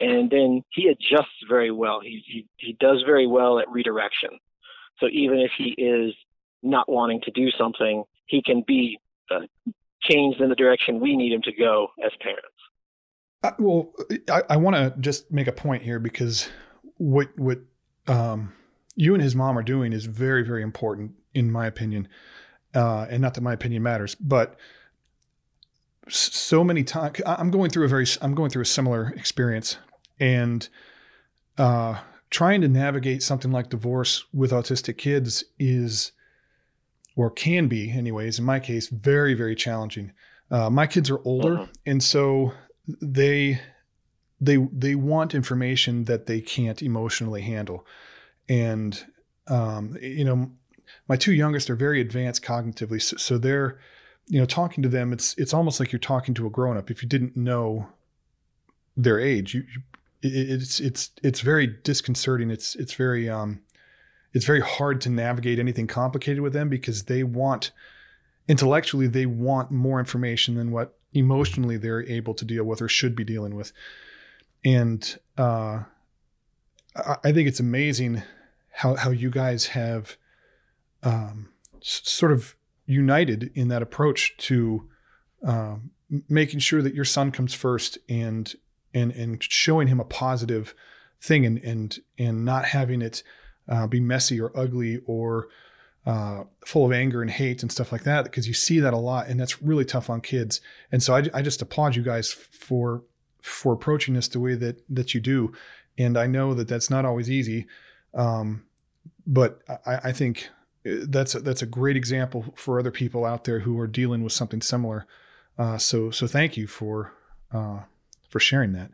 [0.00, 2.00] And then he adjusts very well.
[2.00, 4.30] He he he does very well at redirection.
[5.00, 6.14] So even if he is
[6.62, 8.98] not wanting to do something, he can be
[9.30, 9.40] uh,
[10.10, 12.48] changed in the direction we need him to go as parents.
[13.42, 13.92] Uh, well,
[14.30, 16.48] I, I want to just make a point here because
[16.96, 17.60] what what
[18.06, 18.52] um,
[18.96, 22.08] you and his mom are doing is very very important in my opinion,
[22.74, 24.56] uh, and not that my opinion matters, but
[26.08, 29.76] so many times I'm going through a very I'm going through a similar experience,
[30.18, 30.68] and
[31.58, 31.98] uh,
[32.30, 36.12] trying to navigate something like divorce with autistic kids is,
[37.18, 38.38] or can be, anyways.
[38.38, 40.12] In my case, very very challenging.
[40.50, 41.68] Uh, my kids are older, Mhm.
[41.84, 42.52] and so
[43.02, 43.60] they
[44.40, 47.84] they they want information that they can't emotionally handle
[48.48, 49.04] and
[49.48, 50.50] um, you know
[51.08, 53.78] my two youngest are very advanced cognitively so, so, they're
[54.28, 56.90] you know talking to them it's it's almost like you're talking to a grown up
[56.90, 57.88] if you didn't know
[58.96, 59.82] their age you, you
[60.22, 63.60] it's it's it's very disconcerting it's it's very um
[64.32, 67.70] it's very hard to navigate anything complicated with them because they want
[68.46, 73.14] intellectually they want more information than what emotionally they're able to deal with or should
[73.16, 73.72] be dealing with.
[74.64, 75.84] And uh,
[76.96, 78.22] I think it's amazing
[78.70, 80.16] how how you guys have
[81.02, 82.56] um, s- sort of
[82.86, 84.88] united in that approach to
[85.44, 85.90] um,
[86.28, 88.54] making sure that your son comes first and
[88.94, 90.74] and and showing him a positive
[91.20, 93.22] thing and and and not having it
[93.68, 95.48] uh, be messy or ugly or
[96.06, 98.98] uh, full of anger and hate and stuff like that because you see that a
[98.98, 100.60] lot and that's really tough on kids
[100.90, 103.02] and so I, I just applaud you guys for
[103.48, 105.52] for approaching this the way that that you do.
[105.96, 107.66] And I know that that's not always easy,
[108.14, 108.64] um,
[109.26, 110.48] but I, I, think
[110.86, 114.22] uh, that's a, that's a great example for other people out there who are dealing
[114.22, 115.06] with something similar.
[115.58, 117.12] Uh, so so thank you for
[117.52, 117.80] uh,
[118.28, 118.92] for sharing that.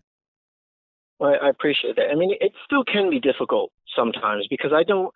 [1.18, 2.10] Well, I appreciate that.
[2.10, 5.12] I mean, it still can be difficult sometimes because I don't.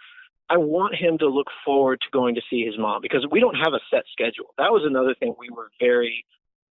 [0.51, 3.57] I want him to look forward to going to see his mom because we don't
[3.57, 4.55] have a set schedule.
[4.57, 6.25] That was another thing we were very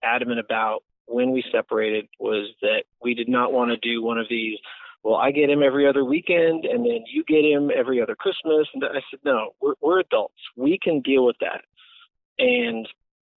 [0.03, 4.27] adamant about when we separated was that we did not want to do one of
[4.29, 4.59] these
[5.03, 8.67] well i get him every other weekend and then you get him every other christmas
[8.75, 11.63] and i said no we're, we're adults we can deal with that
[12.39, 12.89] and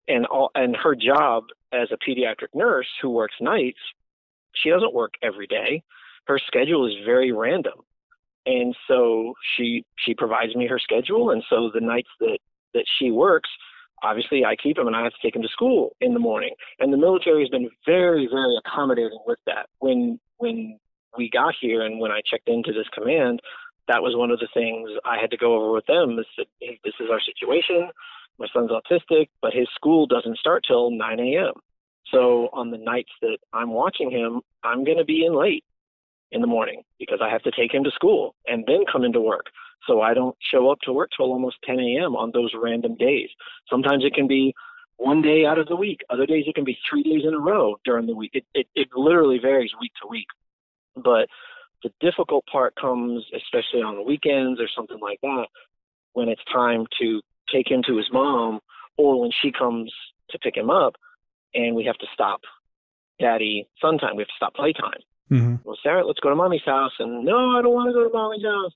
[0.08, 3.78] and all and her job as a pediatric nurse who works nights
[4.54, 5.82] she doesn't work every day
[6.26, 7.80] her schedule is very random
[8.46, 12.38] and so she she provides me her schedule and so the nights that
[12.74, 13.48] that she works
[14.04, 16.54] obviously I keep him and I have to take him to school in the morning.
[16.78, 19.68] And the military has been very, very accommodating with that.
[19.78, 20.78] When when
[21.16, 23.40] we got here and when I checked into this command,
[23.88, 26.18] that was one of the things I had to go over with them.
[26.18, 27.88] Is that hey, this is our situation.
[28.38, 31.52] My son's autistic, but his school doesn't start till 9 a.m.
[32.10, 35.64] So on the nights that I'm watching him, I'm going to be in late
[36.34, 39.20] in the morning because I have to take him to school and then come into
[39.20, 39.46] work.
[39.86, 42.16] So I don't show up to work till almost 10 a.m.
[42.16, 43.28] on those random days.
[43.70, 44.52] Sometimes it can be
[44.96, 46.00] one day out of the week.
[46.10, 48.32] Other days it can be three days in a row during the week.
[48.34, 50.26] It, it, it literally varies week to week.
[50.96, 51.28] But
[51.82, 55.46] the difficult part comes, especially on the weekends or something like that,
[56.14, 57.20] when it's time to
[57.52, 58.60] take him to his mom
[58.96, 59.92] or when she comes
[60.30, 60.94] to pick him up
[61.54, 62.40] and we have to stop
[63.20, 64.16] daddy son time.
[64.16, 65.00] We have to stop playtime.
[65.30, 65.56] Mm-hmm.
[65.64, 66.92] Well, Sarah, let's go to mommy's house.
[66.98, 68.72] And no, I don't want to go to mommy's house.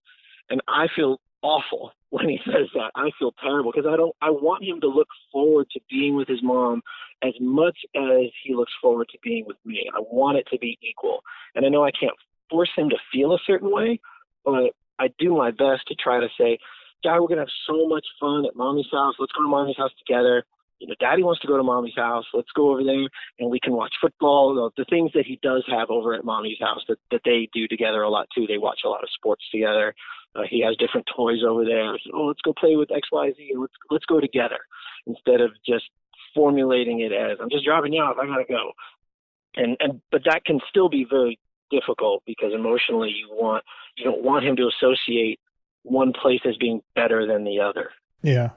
[0.51, 2.91] And I feel awful when he says that.
[2.95, 4.15] I feel terrible because I don't.
[4.23, 6.83] I want him to look forward to being with his mom
[7.23, 9.89] as much as he looks forward to being with me.
[9.95, 11.21] I want it to be equal.
[11.55, 12.15] And I know I can't
[12.51, 14.01] force him to feel a certain way,
[14.45, 16.59] but I do my best to try to say,
[17.03, 19.17] "Dad, we're gonna have so much fun at mommy's house.
[19.19, 20.45] Let's go to mommy's house together."
[20.79, 22.25] You know, daddy wants to go to mommy's house.
[22.33, 23.09] Let's go over there
[23.39, 24.71] and we can watch football.
[24.77, 28.03] The things that he does have over at mommy's house that, that they do together
[28.03, 28.47] a lot too.
[28.47, 29.95] They watch a lot of sports together.
[30.37, 31.97] Uh, he has different toys over there.
[32.15, 33.53] Oh, let's go play with X, Y, Z.
[33.57, 34.59] Let's let's go together
[35.07, 35.87] instead of just
[36.35, 38.17] formulating it as I'm just dropping you off.
[38.21, 38.73] I gotta go.
[39.57, 43.65] And and but that can still be very difficult because emotionally you want
[43.97, 45.41] you don't want him to associate
[45.83, 47.91] one place as being better than the other.
[48.23, 48.51] Yeah,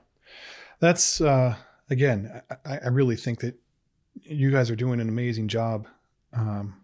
[0.79, 1.19] that's.
[1.19, 1.55] uh
[1.91, 3.55] again, I, I, really think that
[4.23, 5.87] you guys are doing an amazing job
[6.33, 6.77] um,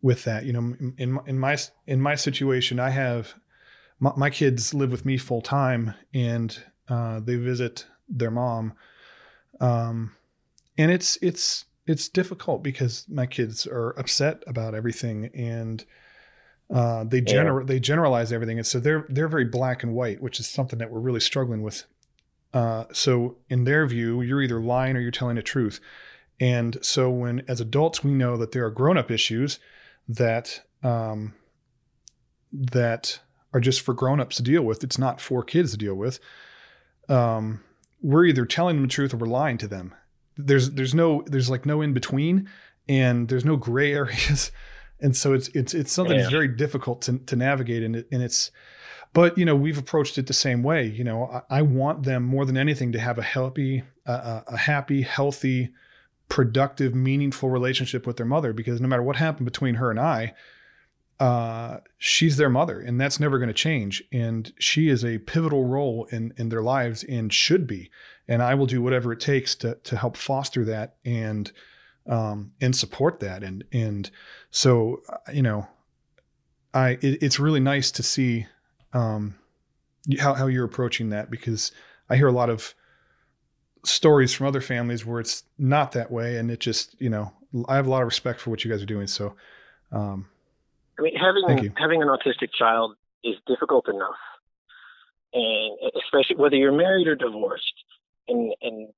[0.00, 0.46] with that.
[0.46, 3.34] You know, in in my in my situation, I have
[3.98, 6.56] my, my kids live with me full time, and
[6.88, 8.72] uh, they visit their mom,
[9.60, 10.12] um,
[10.78, 15.84] and it's it's it's difficult because my kids are upset about everything and.
[16.72, 17.66] Uh, they gener- yeah.
[17.66, 20.90] they generalize everything, and so they're they're very black and white, which is something that
[20.90, 21.84] we're really struggling with
[22.52, 25.80] uh, so in their view, you're either lying or you're telling the truth.
[26.40, 29.58] And so when as adults we know that there are grown-up issues
[30.08, 31.34] that um,
[32.52, 33.20] that
[33.54, 34.82] are just for grown-ups to deal with.
[34.82, 36.18] It's not for kids to deal with.
[37.08, 37.62] Um,
[38.00, 39.94] we're either telling them the truth or we're lying to them.
[40.36, 42.48] There's there's no there's like no in between,
[42.88, 44.50] and there's no gray areas,
[45.00, 46.22] and so it's it's it's something yeah.
[46.22, 48.50] that's very difficult to to navigate, and it, and it's
[49.12, 50.86] but you know, we've approached it the same way.
[50.86, 54.56] You know, I, I want them more than anything to have a healthy, uh, a
[54.56, 55.72] happy, healthy,
[56.28, 58.52] productive, meaningful relationship with their mother.
[58.52, 60.34] Because no matter what happened between her and I,
[61.20, 64.02] uh, she's their mother, and that's never going to change.
[64.12, 67.90] And she is a pivotal role in in their lives, and should be.
[68.26, 71.52] And I will do whatever it takes to to help foster that and
[72.08, 73.44] um, and support that.
[73.44, 74.10] And and
[74.50, 75.68] so uh, you know,
[76.72, 78.46] I it, it's really nice to see
[78.92, 79.36] um,
[80.18, 81.72] how how you're approaching that because
[82.10, 82.74] I hear a lot of
[83.84, 87.32] stories from other families where it's not that way, and it just you know
[87.68, 89.06] I have a lot of respect for what you guys are doing.
[89.06, 89.34] So.
[89.90, 90.26] Um,
[90.98, 94.16] I mean, having having an autistic child is difficult enough,
[95.32, 97.74] and especially whether you're married or divorced,
[98.28, 98.88] and and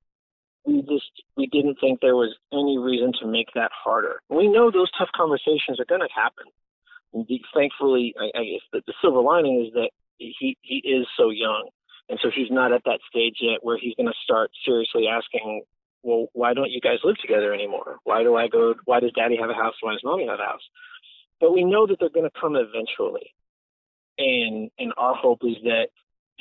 [0.64, 4.20] we just we didn't think there was any reason to make that harder.
[4.28, 6.46] We know those tough conversations are going to happen.
[7.54, 11.68] Thankfully, I, I guess the, the silver lining is that he he is so young,
[12.08, 15.62] and so he's not at that stage yet where he's going to start seriously asking,
[16.02, 17.96] well, why don't you guys live together anymore?
[18.04, 18.74] Why do I go?
[18.84, 19.74] Why does Daddy have a house?
[19.80, 20.62] Why does Mommy have a house?
[21.40, 23.32] But we know that they're going to come eventually,
[24.18, 25.88] and and our hope is that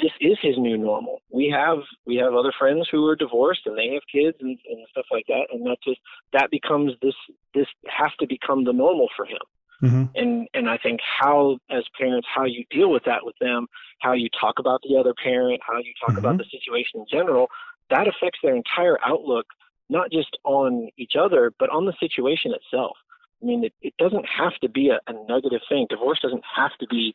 [0.01, 1.21] this is his new normal.
[1.32, 4.88] We have we have other friends who are divorced and they have kids and, and
[4.91, 5.99] stuff like that, and that just
[6.34, 7.15] that becomes this
[7.53, 9.39] this has to become the normal for him.
[9.84, 10.03] Mm-hmm.
[10.15, 13.67] And and I think how as parents how you deal with that with them,
[13.99, 16.19] how you talk about the other parent, how you talk mm-hmm.
[16.19, 17.47] about the situation in general,
[17.89, 19.45] that affects their entire outlook,
[19.89, 22.95] not just on each other, but on the situation itself.
[23.41, 25.88] I mean, it, it doesn't have to be a, a negative thing.
[25.89, 27.13] Divorce doesn't have to be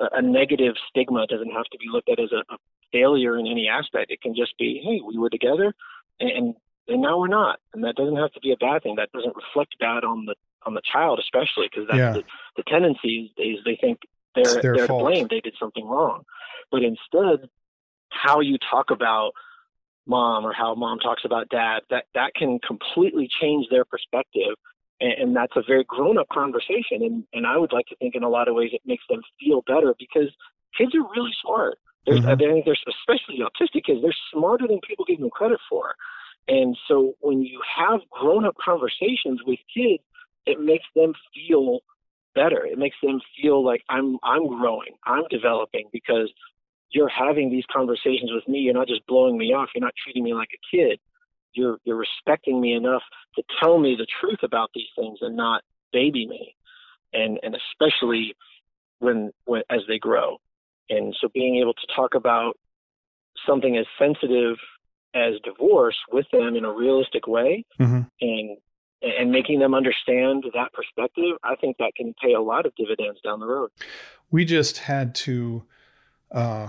[0.00, 1.22] a, negative stigma.
[1.22, 2.58] It doesn't have to be looked at as a, a
[2.92, 4.10] failure in any aspect.
[4.10, 5.72] It can just be, hey, we were together,
[6.18, 6.54] and
[6.88, 8.96] and now we're not, and that doesn't have to be a bad thing.
[8.96, 10.34] That doesn't reflect bad on the
[10.66, 12.12] on the child, especially because that's yeah.
[12.12, 12.24] the,
[12.56, 14.00] the tendency is they think
[14.34, 15.00] they're they're fault.
[15.00, 15.26] to blame.
[15.28, 16.24] They did something wrong,
[16.70, 17.48] but instead,
[18.10, 19.32] how you talk about
[20.06, 24.54] mom or how mom talks about dad that that can completely change their perspective
[25.00, 27.02] and, and that's a very grown up conversation.
[27.02, 29.22] And, and I would like to think in a lot of ways it makes them
[29.38, 30.30] feel better because
[30.76, 31.78] kids are really smart.
[32.06, 32.28] There's, mm-hmm.
[32.28, 35.94] I think there's especially autistic kids, they're smarter than people give them credit for.
[36.48, 40.02] And so when you have grown up conversations with kids,
[40.50, 41.80] it makes them feel
[42.34, 42.64] better.
[42.66, 46.30] It makes them feel like I'm I'm growing, I'm developing because
[46.90, 48.58] you're having these conversations with me.
[48.58, 49.68] You're not just blowing me off.
[49.74, 50.98] You're not treating me like a kid
[51.52, 53.02] you're you're respecting me enough
[53.36, 56.54] to tell me the truth about these things and not baby me
[57.12, 58.34] and and especially
[58.98, 60.38] when when as they grow
[60.88, 62.56] and so being able to talk about
[63.46, 64.56] something as sensitive
[65.14, 68.02] as divorce with them in a realistic way mm-hmm.
[68.20, 68.56] and
[69.02, 73.20] and making them understand that perspective i think that can pay a lot of dividends
[73.22, 73.70] down the road.
[74.30, 75.64] We just had to
[76.30, 76.68] uh,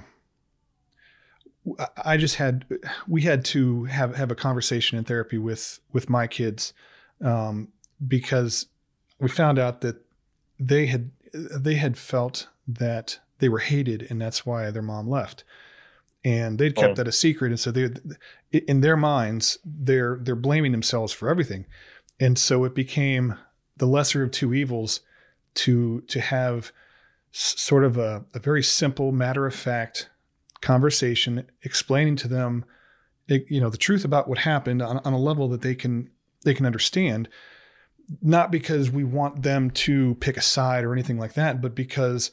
[2.03, 2.65] I just had
[3.07, 6.73] we had to have have a conversation in therapy with with my kids
[7.23, 7.69] um,
[8.05, 8.67] because
[9.19, 9.97] we found out that
[10.59, 15.43] they had they had felt that they were hated and that's why their mom left.
[16.23, 16.95] And they'd kept oh.
[16.95, 17.89] that a secret and so they
[18.51, 21.65] in their minds they're they're blaming themselves for everything
[22.21, 23.35] and so it became
[23.77, 25.01] the lesser of two evils
[25.55, 26.71] to to have
[27.31, 30.09] sort of a, a very simple matter of fact
[30.61, 32.63] conversation, explaining to them,
[33.27, 36.09] you know, the truth about what happened on, on a level that they can
[36.43, 37.27] they can understand.
[38.21, 42.31] Not because we want them to pick a side or anything like that, but because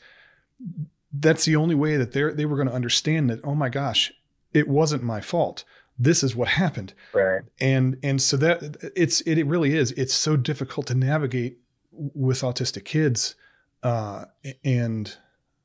[1.12, 3.40] that's the only way that they they were going to understand that.
[3.42, 4.12] Oh my gosh,
[4.52, 5.64] it wasn't my fault.
[5.98, 6.94] This is what happened.
[7.12, 7.42] Right.
[7.60, 9.92] And and so that it's it, it really is.
[9.92, 11.58] It's so difficult to navigate
[11.90, 13.34] with autistic kids.
[13.82, 14.26] Uh,
[14.64, 15.16] and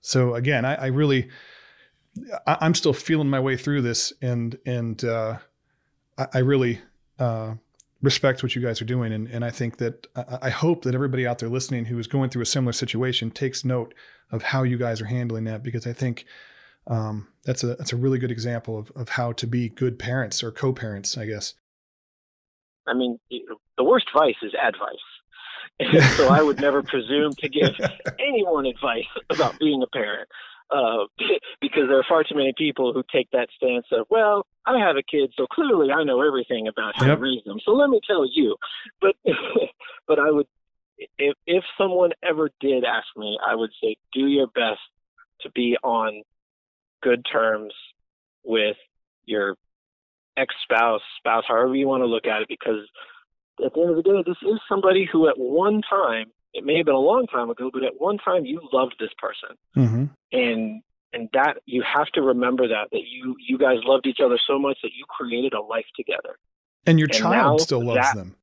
[0.02, 1.30] so again, I, I really
[2.46, 5.38] I, am still feeling my way through this, and and uh,
[6.18, 6.80] I, I, really
[7.20, 7.56] uh,
[8.02, 10.94] respect what you guys are doing, and and I think that I, I, hope that
[10.94, 13.94] everybody out there listening who is going through a similar situation takes note
[14.32, 16.26] of how you guys are handling that, because I think
[16.88, 20.44] um, that's a that's a really good example of of how to be good parents
[20.44, 21.54] or co-parents, I guess.
[22.88, 23.20] I mean,
[23.78, 24.98] the worst vice is advice.
[25.80, 27.74] And so I would never presume to give
[28.20, 30.30] anyone advice about being a parent
[30.74, 31.06] uh,
[31.62, 34.98] because there are far too many people who take that stance of, well, I have
[34.98, 37.18] a kid, so clearly I know everything about how yep.
[37.18, 37.60] to raise them.
[37.64, 38.56] So let me tell you.
[39.02, 39.16] But
[40.08, 40.48] but I would,
[41.18, 44.80] if if someone ever did ask me, I would say, do your best
[45.42, 46.24] to be on
[47.04, 47.74] good terms
[48.44, 48.78] with
[49.26, 49.56] your
[50.38, 52.88] ex spouse, spouse, however you want to look at it, because
[53.64, 56.78] at the end of the day, this is somebody who at one time it may
[56.78, 60.06] have been a long time ago, but at one time you loved this person, mm-hmm.
[60.32, 60.82] and
[61.14, 64.60] and that you have to remember that that you you guys loved each other so
[64.60, 66.38] much that you created a life together.
[66.86, 68.36] And your and child still loves that, them.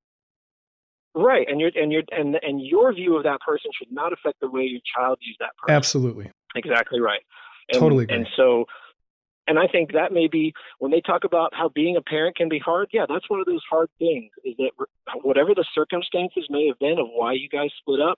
[1.14, 4.40] Right, and your and your and and your view of that person should not affect
[4.40, 5.74] the way your child views that person.
[5.74, 6.30] Absolutely.
[6.56, 7.20] Exactly right.
[7.72, 8.04] And, totally.
[8.04, 8.16] Agree.
[8.16, 8.66] And so
[9.50, 12.48] And I think that may be when they talk about how being a parent can
[12.48, 12.88] be hard.
[12.92, 14.30] Yeah, that's one of those hard things.
[14.44, 14.70] Is that
[15.22, 18.16] whatever the circumstances may have been of why you guys split up,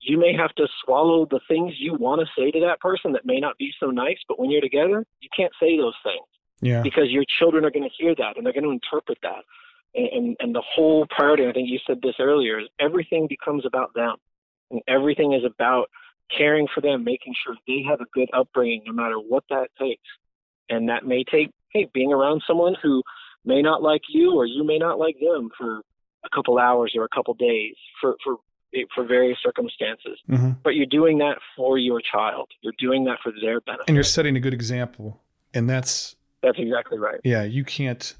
[0.00, 3.24] you may have to swallow the things you want to say to that person that
[3.24, 4.18] may not be so nice.
[4.26, 6.26] But when you're together, you can't say those things.
[6.60, 6.82] Yeah.
[6.82, 9.44] Because your children are going to hear that and they're going to interpret that.
[9.94, 13.64] And, and, and the whole priority, I think you said this earlier, is everything becomes
[13.64, 14.16] about them.
[14.72, 15.90] And everything is about
[16.36, 20.02] caring for them, making sure they have a good upbringing, no matter what that takes.
[20.68, 23.02] And that may take, hey, being around someone who
[23.44, 25.80] may not like you or you may not like them for
[26.24, 28.36] a couple hours or a couple days for, for,
[28.94, 30.18] for various circumstances.
[30.30, 30.52] Mm-hmm.
[30.62, 32.48] But you're doing that for your child.
[32.62, 33.84] You're doing that for their benefit.
[33.88, 35.20] And you're setting a good example.
[35.52, 37.20] And that's that's exactly right.
[37.24, 38.14] Yeah, you can't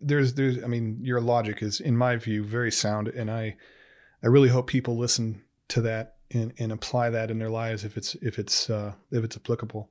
[0.00, 3.56] there's there's I mean, your logic is in my view very sound and I
[4.22, 7.96] I really hope people listen to that and, and apply that in their lives if
[7.96, 9.90] it's if it's uh, if it's applicable.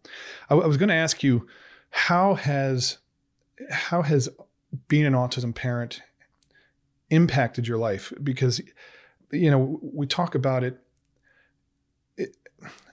[0.49, 1.47] I, I was going to ask you
[1.89, 2.97] how has
[3.69, 4.29] how has
[4.87, 6.01] being an autism parent
[7.09, 8.61] impacted your life because
[9.31, 10.79] you know we talk about it,
[12.17, 12.35] it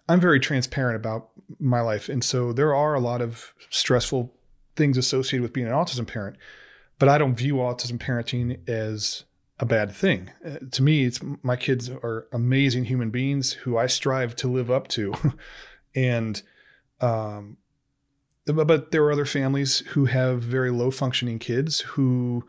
[0.09, 4.33] I'm very transparent about my life and so there are a lot of stressful
[4.77, 6.37] things associated with being an autism parent
[6.99, 9.25] but I don't view autism parenting as
[9.63, 10.29] a bad thing.
[10.45, 14.73] Uh, to me, it's my kids are amazing human beings who I strive to live
[14.73, 15.15] up to,
[15.95, 16.43] and
[17.01, 17.59] um,
[18.45, 22.45] but there are other families who have very low functioning kids who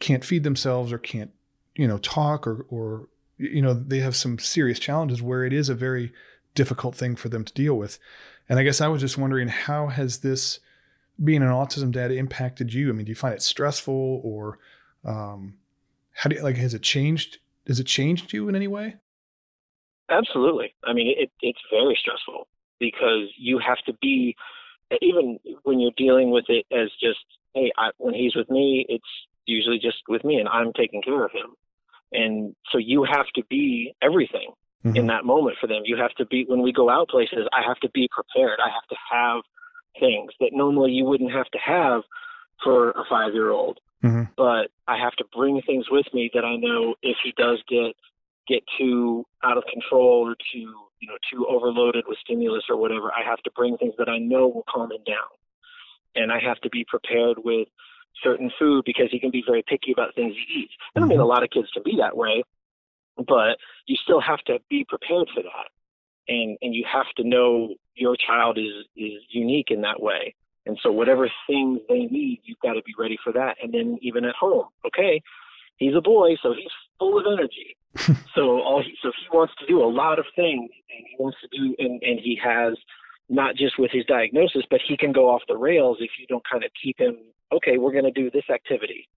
[0.00, 1.30] can't feed themselves or can't
[1.76, 3.08] you know talk or or
[3.38, 6.12] you know they have some serious challenges where it is a very
[6.54, 7.98] difficult thing for them to deal with.
[8.50, 10.60] And I guess I was just wondering how has this
[11.22, 12.90] being an autism dad impacted you?
[12.90, 14.58] I mean, do you find it stressful or
[15.06, 15.54] um,
[16.20, 18.96] how do you, like has it changed has it changed you in any way?
[20.10, 20.74] Absolutely.
[20.84, 22.46] I mean it, it's very stressful
[22.78, 24.36] because you have to be
[25.00, 29.12] even when you're dealing with it as just hey I, when he's with me it's
[29.46, 31.54] usually just with me and i'm taking care of him.
[32.12, 34.50] And so you have to be everything
[34.84, 34.96] mm-hmm.
[34.96, 35.82] in that moment for them.
[35.86, 38.58] You have to be when we go out places i have to be prepared.
[38.62, 39.40] I have to have
[39.98, 42.02] things that normally you wouldn't have to have
[42.62, 44.32] for a five year old Mm-hmm.
[44.36, 47.94] But I have to bring things with me that I know if he does get
[48.48, 53.12] get too out of control or too you know too overloaded with stimulus or whatever,
[53.12, 55.30] I have to bring things that I know will calm him down.
[56.14, 57.68] And I have to be prepared with
[58.22, 60.72] certain food because he can be very picky about things he eats.
[60.94, 61.28] And I mean, a mm-hmm.
[61.28, 62.42] lot of kids can be that way,
[63.16, 65.68] but you still have to be prepared for that.
[66.26, 70.34] And and you have to know your child is is unique in that way.
[70.66, 73.56] And so whatever things they need, you've got to be ready for that.
[73.62, 75.22] And then even at home, okay,
[75.76, 77.76] he's a boy, so he's full of energy.
[78.34, 81.38] so all he, so he wants to do a lot of things, and he wants
[81.40, 82.74] to do, and and he has
[83.28, 86.44] not just with his diagnosis, but he can go off the rails if you don't
[86.48, 87.16] kind of keep him.
[87.52, 89.08] Okay, we're going to do this activity,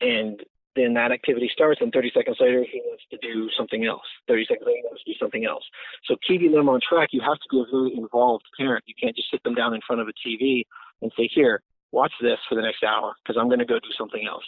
[0.00, 0.40] and
[0.76, 4.04] then that activity starts, and 30 seconds later, he wants to do something else.
[4.28, 5.64] 30 seconds later, he wants to do something else.
[6.06, 8.84] So keeping them on track, you have to be a very involved parent.
[8.86, 10.64] You can't just sit them down in front of a TV
[11.02, 11.62] and say, here,
[11.92, 14.44] watch this for the next hour because I'm going to go do something else.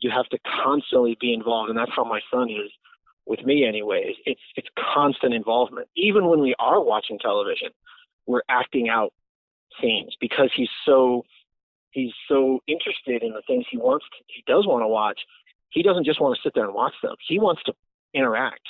[0.00, 2.70] You have to constantly be involved, and that's how my son is
[3.26, 4.16] with me, anyways.
[4.26, 5.88] It's it's constant involvement.
[5.96, 7.70] Even when we are watching television,
[8.26, 9.12] we're acting out
[9.80, 11.24] scenes because he's so
[11.90, 15.18] he's so interested in the things he wants to, he does want to watch
[15.70, 17.14] he doesn't just want to sit there and watch them.
[17.26, 17.74] He wants to
[18.14, 18.66] interact.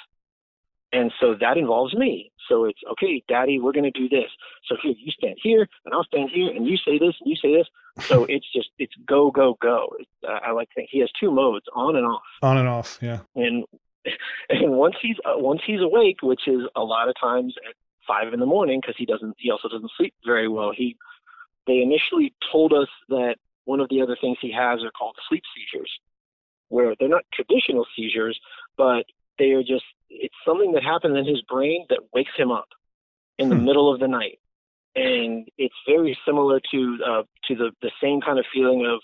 [0.92, 2.32] And so that involves me.
[2.48, 4.30] So it's okay, daddy, we're going to do this.
[4.66, 7.36] So here, you stand here and I'll stand here and you say this and you
[7.36, 7.66] say this.
[8.06, 9.88] So it's just, it's go, go, go.
[10.26, 12.22] Uh, I like to think he has two modes on and off.
[12.42, 12.98] On and off.
[13.02, 13.20] Yeah.
[13.36, 13.64] And,
[14.48, 17.74] and once he's, uh, once he's awake, which is a lot of times at
[18.06, 20.72] five in the morning, cause he doesn't, he also doesn't sleep very well.
[20.74, 20.96] He,
[21.66, 23.36] they initially told us that
[23.66, 25.90] one of the other things he has are called sleep seizures
[26.68, 28.38] where they're not traditional seizures,
[28.76, 29.04] but
[29.38, 32.68] they are just it's something that happens in his brain that wakes him up
[33.38, 33.64] in the hmm.
[33.64, 34.38] middle of the night,
[34.94, 39.00] and it's very similar to uh, to the the same kind of feeling of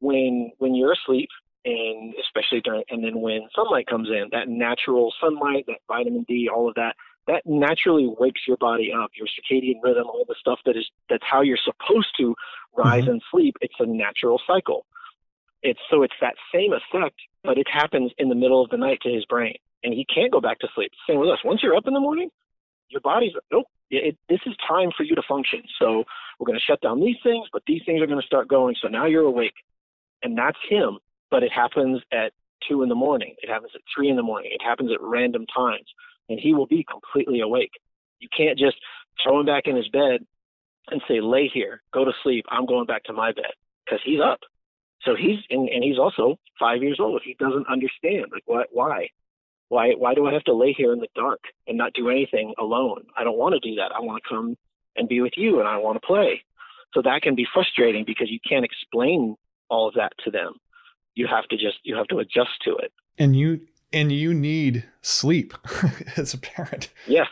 [0.00, 1.28] when when you're asleep
[1.64, 6.48] and especially during and then when sunlight comes in that natural sunlight that vitamin d
[6.54, 6.94] all of that
[7.26, 11.24] that naturally wakes your body up your circadian rhythm all the stuff that is that's
[11.28, 12.34] how you're supposed to
[12.76, 13.12] rise mm-hmm.
[13.12, 14.86] and sleep it's a natural cycle
[15.66, 19.00] it's so it's that same effect, but it happens in the middle of the night
[19.02, 20.92] to his brain, and he can't go back to sleep.
[21.08, 21.38] Same with us.
[21.44, 22.30] Once you're up in the morning,
[22.88, 23.66] your body's nope.
[23.90, 25.62] It, this is time for you to function.
[25.80, 26.04] So
[26.38, 28.74] we're going to shut down these things, but these things are going to start going.
[28.80, 29.54] So now you're awake,
[30.22, 30.98] and that's him.
[31.30, 32.32] But it happens at
[32.68, 33.34] two in the morning.
[33.42, 34.52] It happens at three in the morning.
[34.54, 35.86] It happens at random times,
[36.28, 37.72] and he will be completely awake.
[38.20, 38.76] You can't just
[39.22, 40.24] throw him back in his bed
[40.88, 42.44] and say, lay here, go to sleep.
[42.48, 43.52] I'm going back to my bed
[43.84, 44.40] because he's up.
[45.06, 47.22] So he's and, and he's also five years old.
[47.24, 49.08] He doesn't understand like what why
[49.68, 52.54] why why do I have to lay here in the dark and not do anything
[52.58, 53.06] alone?
[53.16, 53.92] I don't want to do that.
[53.94, 54.56] I want to come
[54.96, 56.42] and be with you and I want to play.
[56.92, 59.36] So that can be frustrating because you can't explain
[59.68, 60.54] all of that to them.
[61.14, 62.92] You have to just you have to adjust to it.
[63.16, 63.60] And you
[63.92, 65.54] and you need sleep
[66.16, 66.90] as a parent.
[67.06, 67.28] Yes.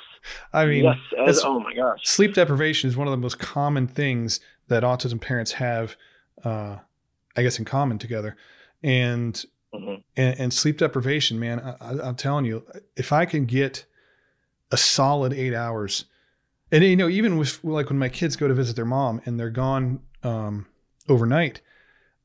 [0.52, 0.96] I mean, yes.
[1.26, 2.00] As, oh my gosh.
[2.04, 5.96] Sleep deprivation is one of the most common things that autism parents have,
[6.44, 6.78] uh,
[7.36, 8.36] I guess, in common together.
[8.82, 9.34] And,
[9.74, 10.00] mm-hmm.
[10.16, 12.64] and, and sleep deprivation, man, I, I'm telling you,
[12.96, 13.84] if I can get
[14.70, 16.04] a solid eight hours,
[16.70, 19.38] and you know, even with like when my kids go to visit their mom and
[19.38, 20.66] they're gone um,
[21.08, 21.60] overnight,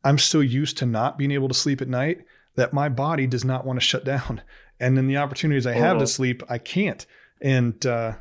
[0.03, 2.23] I'm so used to not being able to sleep at night
[2.55, 4.41] that my body does not want to shut down.
[4.81, 6.05] And then the opportunities I have to uh-huh.
[6.05, 7.05] sleep, I can't.
[7.41, 8.13] And uh,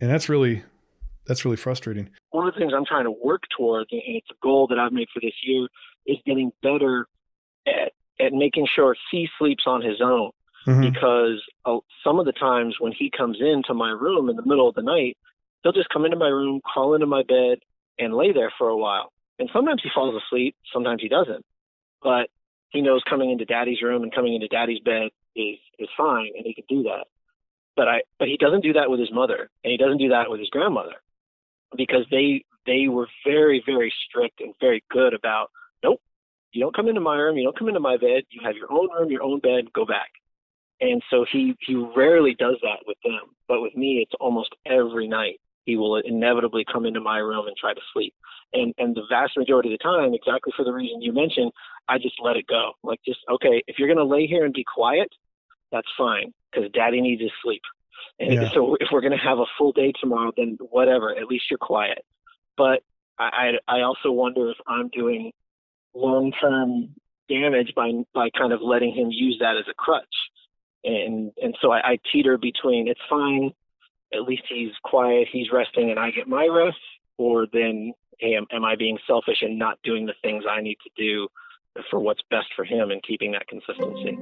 [0.00, 0.62] and that's really
[1.26, 2.08] that's really frustrating.
[2.30, 4.92] One of the things I'm trying to work towards, and it's a goal that I've
[4.92, 5.68] made for this year,
[6.08, 7.06] is getting better
[7.66, 10.32] at at making sure he sleeps on his own.
[10.66, 10.80] Mm-hmm.
[10.80, 14.68] Because uh, some of the times when he comes into my room in the middle
[14.68, 15.16] of the night,
[15.62, 17.58] he'll just come into my room, crawl into my bed,
[17.98, 19.12] and lay there for a while.
[19.38, 21.46] And sometimes he falls asleep, sometimes he doesn't.
[22.02, 22.28] But
[22.70, 26.44] he knows coming into daddy's room and coming into daddy's bed is is fine and
[26.44, 27.06] he can do that
[27.76, 30.30] but i but he doesn't do that with his mother and he doesn't do that
[30.30, 30.96] with his grandmother
[31.76, 35.50] because they they were very very strict and very good about
[35.82, 36.00] nope.
[36.52, 37.36] You don't come into my room.
[37.36, 38.24] You don't come into my bed.
[38.30, 39.72] You have your own room your own bed.
[39.72, 40.10] Go back.
[40.80, 43.34] And so he he rarely does that with them.
[43.46, 47.56] But with me it's almost every night he will inevitably come into my room and
[47.56, 48.14] try to sleep.
[48.52, 51.52] And and the vast majority of the time exactly for the reason you mentioned
[51.88, 52.72] i just let it go.
[52.82, 55.08] Like just okay if you're going to lay here and be quiet
[55.70, 57.62] that's fine because daddy needs his sleep.
[58.18, 58.50] And yeah.
[58.54, 61.58] so if we're going to have a full day tomorrow then whatever at least you're
[61.58, 62.04] quiet.
[62.56, 62.82] But
[63.18, 65.32] i i also wonder if i'm doing
[65.98, 66.94] long term
[67.28, 70.04] damage by by kind of letting him use that as a crutch
[70.84, 73.50] and and so I, I teeter between it's fine
[74.14, 76.78] at least he's quiet he's resting and i get my rest
[77.18, 80.78] or then hey, am, am I being selfish and not doing the things I need
[80.84, 81.28] to do
[81.90, 84.18] for what's best for him and keeping that consistency?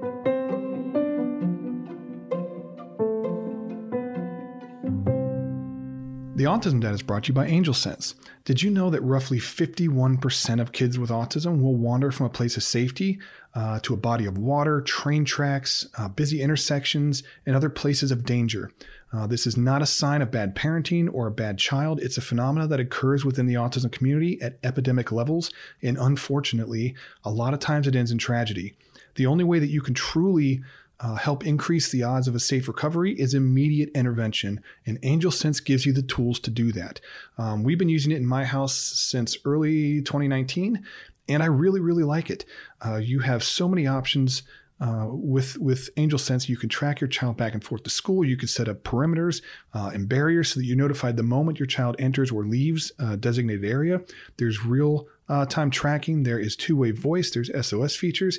[6.37, 8.15] The Autism Dad is brought to you by Angel Sense.
[8.45, 12.59] Did you know that roughly 51% of kids with autism will wander from a place
[12.59, 13.19] of safety
[13.55, 18.27] uh, to a body of water, train tracks, uh, busy intersections, and other places of
[18.27, 18.71] danger?
[19.15, 22.01] Uh, this is not a sign of bad parenting or a bad child.
[22.03, 25.51] It's a phenomena that occurs within the autism community at epidemic levels.
[25.81, 28.77] And unfortunately, a lot of times it ends in tragedy.
[29.15, 30.63] The only way that you can truly
[31.01, 35.61] uh, help increase the odds of a safe recovery is immediate intervention, and Angel Sense
[35.61, 37.01] gives you the tools to do that.
[37.37, 40.83] Um, we've been using it in my house since early 2019,
[41.29, 42.45] and I really, really like it.
[42.85, 44.43] Uh, you have so many options.
[44.79, 48.23] Uh, with with Angel Sense, you can track your child back and forth to school.
[48.23, 49.41] You can set up perimeters
[49.73, 53.17] uh, and barriers so that you're notified the moment your child enters or leaves a
[53.17, 54.03] designated area.
[54.37, 56.23] There's real uh, time tracking.
[56.23, 57.31] There is two way voice.
[57.31, 58.39] There's SOS features,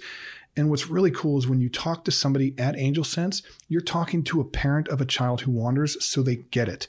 [0.58, 4.24] and what's really cool is when you talk to somebody at Angel Sense, you're talking
[4.24, 6.88] to a parent of a child who wanders so they get it.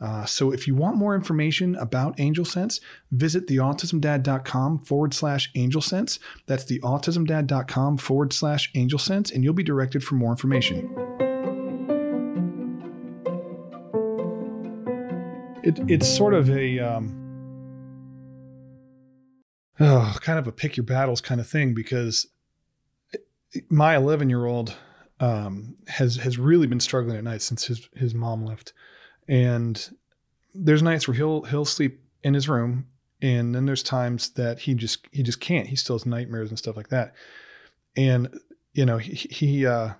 [0.00, 5.82] Uh, so if you want more information about Angel Sense, visit theautismdad.com forward slash Angel
[5.82, 6.20] Sense.
[6.46, 10.94] That's theautismdad.com forward slash Angel Sense, and you'll be directed for more information.
[15.64, 17.12] It, it's sort of a um,
[19.80, 22.28] oh, kind of a pick your battles kind of thing because
[23.68, 24.76] my 11 year old
[25.20, 28.72] um, has has really been struggling at night since his his mom left,
[29.26, 29.90] and
[30.54, 32.86] there's nights where he'll he'll sleep in his room,
[33.20, 35.68] and then there's times that he just he just can't.
[35.68, 37.14] He still has nightmares and stuff like that,
[37.96, 38.38] and
[38.74, 39.94] you know he, he uh,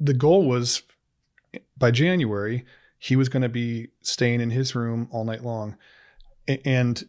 [0.00, 0.82] the goal was
[1.76, 2.64] by January
[2.98, 5.76] he was going to be staying in his room all night long,
[6.64, 7.02] and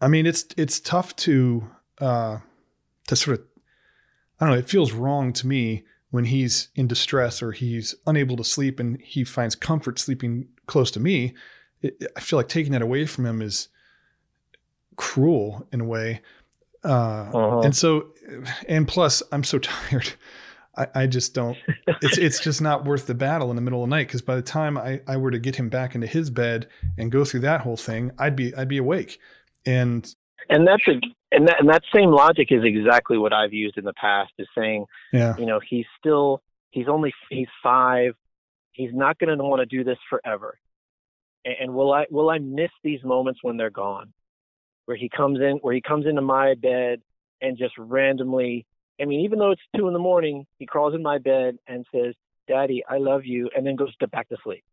[0.00, 1.70] I mean it's it's tough to
[2.00, 2.38] uh,
[3.06, 3.46] to sort of
[4.40, 8.36] I don't know, it feels wrong to me when he's in distress or he's unable
[8.36, 11.34] to sleep and he finds comfort sleeping close to me.
[11.82, 13.68] It, I feel like taking that away from him is
[14.96, 16.22] cruel in a way.
[16.84, 17.60] Uh, uh-huh.
[17.60, 18.08] And so,
[18.68, 20.12] and plus, I'm so tired.
[20.76, 21.56] I, I just don't.
[22.02, 24.34] It's it's just not worth the battle in the middle of the night because by
[24.34, 26.68] the time I, I were to get him back into his bed
[26.98, 29.18] and go through that whole thing, I'd be I'd be awake.
[29.64, 30.12] And
[30.48, 31.00] and that's a
[31.32, 34.32] and that and that same logic is exactly what I've used in the past.
[34.38, 38.14] Is saying, yeah, you know, he's still he's only he's five.
[38.72, 40.58] He's not going to want to do this forever.
[41.44, 44.12] And, and will I will I miss these moments when they're gone?
[44.86, 47.00] Where he comes in, where he comes into my bed
[47.40, 48.66] and just randomly.
[49.00, 51.86] I mean, even though it's two in the morning, he crawls in my bed and
[51.92, 52.14] says,
[52.48, 54.64] "Daddy, I love you," and then goes to back to sleep.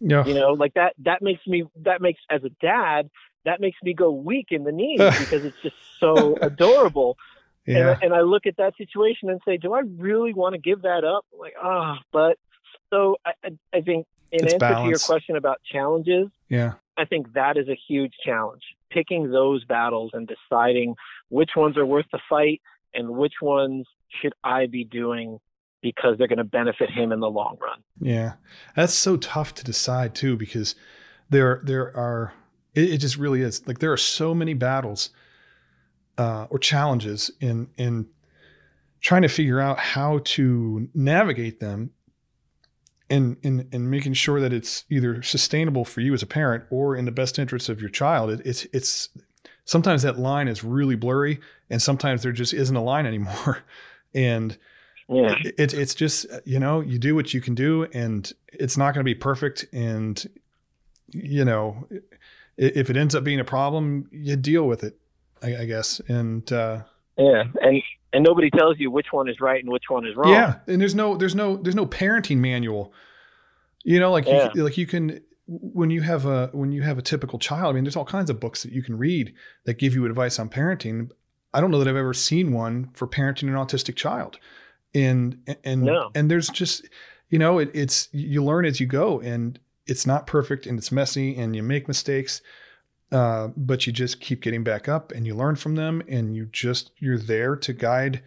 [0.00, 0.24] Yeah.
[0.24, 0.94] You know, like that.
[1.04, 1.64] That makes me.
[1.82, 3.10] That makes as a dad.
[3.46, 7.16] That makes me go weak in the knees because it's just so adorable.
[7.68, 7.78] Yeah.
[7.78, 10.60] And, I, and I look at that situation and say, do I really want to
[10.60, 11.26] give that up?
[11.36, 12.38] Like, ah, but
[12.90, 13.32] so I,
[13.74, 16.74] I, think in It's answer to your question about challenges, yeah.
[16.96, 18.62] I think that is a huge challenge.
[18.90, 20.94] Picking those battles and deciding
[21.28, 22.62] which ones are worth the fight
[22.94, 23.86] and which ones
[24.22, 25.40] should I be doing
[25.82, 27.82] because they're going to benefit him in the long run.
[28.00, 28.34] Yeah,
[28.74, 30.74] that's so tough to decide too because
[31.30, 32.32] there there are
[32.76, 35.10] it, it just really is like there are so many battles
[36.18, 38.06] uh, or challenges in in
[39.00, 41.90] trying to figure out how to navigate them
[43.10, 46.96] and in in making sure that it's either sustainable for you as a parent or
[46.96, 48.30] in the best interest of your child.
[48.30, 49.08] It, it's it's
[49.64, 53.58] sometimes that line is really blurry and sometimes there just isn't a line anymore
[54.14, 54.56] and
[55.08, 55.34] Yeah.
[55.58, 59.04] it's it's just you know you do what you can do and it's not going
[59.04, 60.24] to be perfect and
[61.12, 61.86] you know
[62.56, 64.98] if it ends up being a problem you deal with it
[65.42, 66.82] i, I guess and uh
[67.18, 67.44] Yeah.
[67.60, 67.82] And,
[68.12, 70.32] and nobody tells you which one is right and which one is wrong.
[70.32, 72.92] yeah and there's no there's no there's no parenting manual
[73.84, 74.50] you know like Yeah.
[74.54, 77.72] you, like you can when you have a when you have a typical child i
[77.74, 79.32] mean there's all kinds of books that you can read
[79.64, 81.10] that give you advice on parenting
[81.54, 84.38] i don't know that i've ever seen one for parenting an autistic child
[84.94, 86.10] and and No.
[86.14, 86.88] and there's just
[87.28, 90.92] you know it, it's you learn as you go and it's not perfect and it's
[90.92, 92.40] messy and you make mistakes
[93.12, 96.46] uh, but you just keep getting back up and you learn from them and you
[96.46, 98.22] just you're there to guide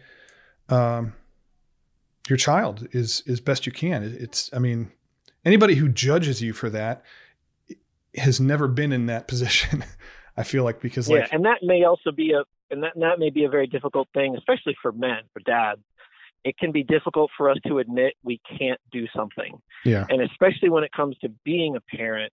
[0.68, 1.12] um,
[2.28, 4.90] your child as as best you can it's i mean
[5.44, 7.02] anybody who judges you for that
[8.16, 9.84] has never been in that position
[10.36, 13.18] i feel like because yeah, like and that may also be a and that that
[13.18, 15.80] may be a very difficult thing, especially for men, for dads.
[16.44, 20.68] It can be difficult for us to admit we can't do something, yeah and especially
[20.68, 22.32] when it comes to being a parent,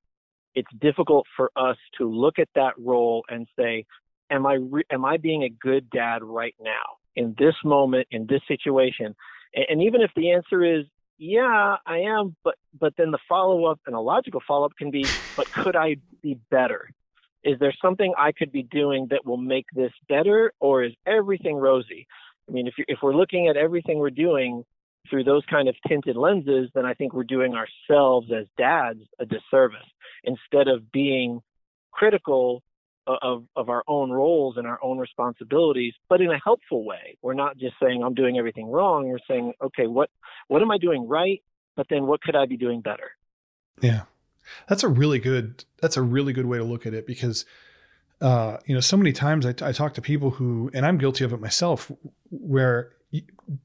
[0.55, 3.85] it's difficult for us to look at that role and say,
[4.29, 8.25] "Am I re- am I being a good dad right now in this moment in
[8.27, 9.15] this situation?"
[9.53, 10.85] And, and even if the answer is
[11.17, 14.91] yeah, I am, but but then the follow up and a logical follow up can
[14.91, 15.05] be,
[15.35, 16.89] but could I be better?
[17.43, 21.55] Is there something I could be doing that will make this better, or is everything
[21.55, 22.07] rosy?
[22.47, 24.63] I mean, if if we're looking at everything we're doing
[25.09, 29.25] through those kind of tinted lenses, then I think we're doing ourselves as dads a
[29.25, 29.79] disservice.
[30.23, 31.41] Instead of being
[31.91, 32.63] critical
[33.07, 37.17] of of our own roles and our own responsibilities, but in a helpful way.
[37.21, 39.07] We're not just saying I'm doing everything wrong.
[39.07, 40.09] We're saying, okay, what
[40.47, 41.41] what am I doing right?
[41.75, 43.11] But then what could I be doing better?
[43.81, 44.03] Yeah.
[44.67, 47.45] That's a really good that's a really good way to look at it because
[48.21, 51.23] uh you know so many times I, I talk to people who and I'm guilty
[51.23, 51.91] of it myself
[52.29, 52.91] where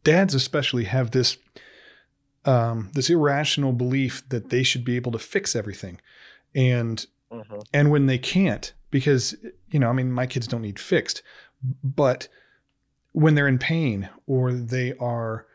[0.05, 1.39] dads especially have this
[2.45, 6.01] um this irrational belief that they should be able to fix everything.
[6.55, 9.35] And hmm and when they can't because
[9.71, 11.23] you know i mean my kids don't need fixed
[11.83, 12.29] but
[13.13, 15.47] when they're in pain or they are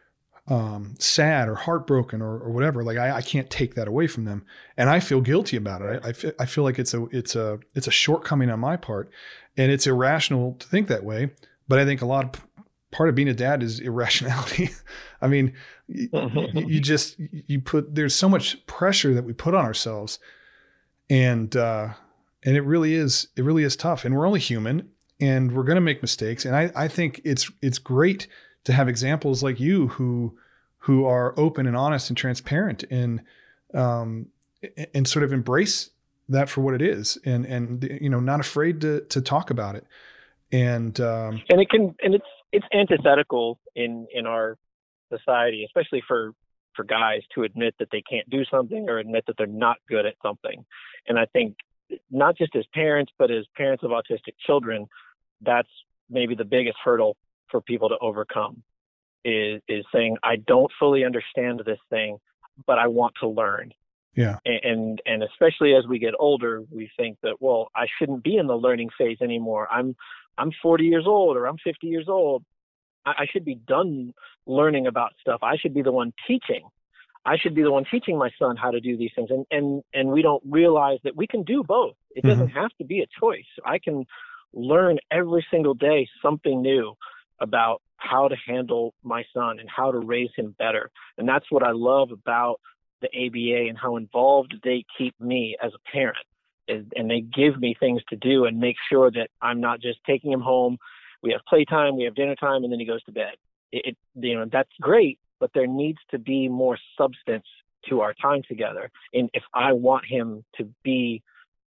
[0.47, 4.23] um, sad or heartbroken or, or whatever like I, I can't take that away from
[4.23, 4.45] them.
[4.77, 6.01] And i feel guilty about it.
[6.03, 8.77] I, I, feel, I feel like it's a it's a it's a shortcoming on my
[8.77, 9.09] part.
[9.57, 11.31] And it's irrational to think that way.
[11.67, 12.47] But i think a lot of
[12.91, 14.69] part of being a dad is irrationality.
[15.21, 15.53] I mean
[15.89, 20.19] y- y- you just you put there's so much pressure that we put on ourselves.
[21.09, 21.89] And uh
[22.45, 24.05] and it really is it really is tough.
[24.05, 24.91] And we're only human.
[25.19, 26.45] And we're going to make mistakes.
[26.45, 28.29] And i i think it's it's great
[28.68, 30.38] to have examples like you who
[30.80, 33.22] who are open and honest and transparent and
[33.74, 34.28] um
[34.93, 35.89] and sort of embrace
[36.28, 39.76] that for what it is and and you know not afraid to to talk about
[39.76, 39.86] it.
[40.51, 44.57] And um and it can and it's it's antithetical in in our
[45.13, 46.34] society especially for
[46.76, 50.05] for guys to admit that they can't do something or admit that they're not good
[50.05, 50.65] at something.
[51.07, 51.55] And i think
[52.11, 54.88] not just as parents but as parents of autistic children
[55.39, 55.70] that's
[56.09, 57.15] maybe the biggest hurdle
[57.49, 58.63] for people to overcome
[59.25, 62.17] is is saying i don't fully understand this thing
[62.65, 63.71] but i want to learn.
[64.15, 64.39] Yeah.
[64.45, 68.47] And and especially as we get older we think that well i shouldn't be in
[68.47, 69.67] the learning phase anymore.
[69.71, 69.95] I'm
[70.37, 72.43] i'm 40 years old or i'm 50 years old.
[73.05, 74.13] I, I should be done
[74.47, 75.39] learning about stuff.
[75.43, 76.67] I should be the one teaching.
[77.25, 79.29] I should be the one teaching my son how to do these things.
[79.29, 81.95] And and and we don't realize that we can do both.
[82.11, 82.29] It mm-hmm.
[82.29, 83.51] doesn't have to be a choice.
[83.65, 84.05] I can
[84.53, 86.95] learn every single day something new
[87.39, 91.63] about how to handle my son and how to raise him better and that's what
[91.63, 92.59] i love about
[93.01, 96.25] the ABA and how involved they keep me as a parent.
[96.69, 100.33] and they give me things to do and make sure that I'm not just taking
[100.33, 100.77] him home.
[101.23, 103.35] We have playtime, we have dinner time, and then he goes to bed.
[103.71, 107.45] It, it you know that's great, but there needs to be more substance
[107.88, 108.91] to our time together.
[109.13, 111.23] And if I want him to be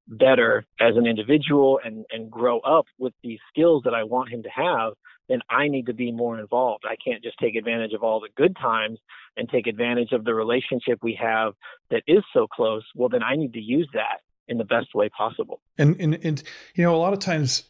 [0.07, 4.43] better as an individual and, and grow up with these skills that I want him
[4.43, 4.93] to have,
[5.30, 6.84] then I need to be more involved.
[6.89, 8.99] I can't just take advantage of all the good times
[9.38, 11.53] and take advantage of the relationship we have
[11.91, 12.84] that is so close.
[12.95, 15.61] Well, then I need to use that in the best way possible.
[15.77, 17.63] And, and, and, you know, a lot of times,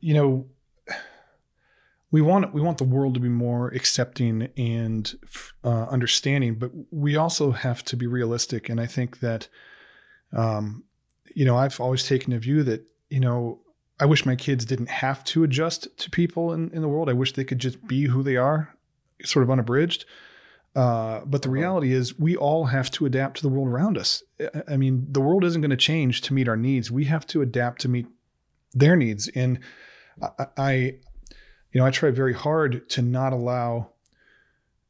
[0.00, 0.46] you know,
[2.10, 5.12] we want we want the world to be more accepting and
[5.64, 8.68] uh, understanding, but we also have to be realistic.
[8.68, 9.48] And I think that,
[10.32, 10.84] um,
[11.34, 13.63] you know, I've always taken a view that you know
[14.00, 17.08] I wish my kids didn't have to adjust to people in, in the world.
[17.08, 18.74] I wish they could just be who they are,
[19.22, 20.04] sort of unabridged.
[20.74, 21.54] Uh, but the uh-huh.
[21.54, 24.22] reality is, we all have to adapt to the world around us.
[24.68, 26.90] I mean, the world isn't going to change to meet our needs.
[26.90, 28.06] We have to adapt to meet
[28.72, 29.28] their needs.
[29.28, 29.60] And
[30.20, 30.70] I, I
[31.74, 33.90] you know, I try very hard to not allow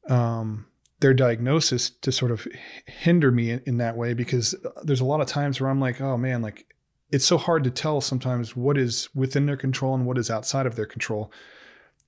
[0.09, 0.67] um,
[1.01, 2.47] their diagnosis to sort of
[2.87, 6.01] hinder me in, in, that way because there's a lot of times where I'm like,
[6.01, 6.74] oh man, like
[7.15, 10.67] it's so hard to tell sometimes what is within their control and what is outside
[10.67, 11.31] of their control.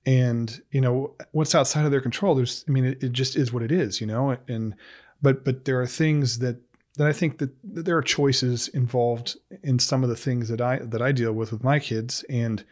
[0.05, 2.35] And you know what's outside of their control.
[2.35, 4.37] There's, I mean, it, it just is what it is, you know.
[4.49, 4.75] And
[5.21, 6.57] but but there are things that
[6.97, 10.59] that I think that, that there are choices involved in some of the things that
[10.59, 12.65] I that I deal with with my kids, and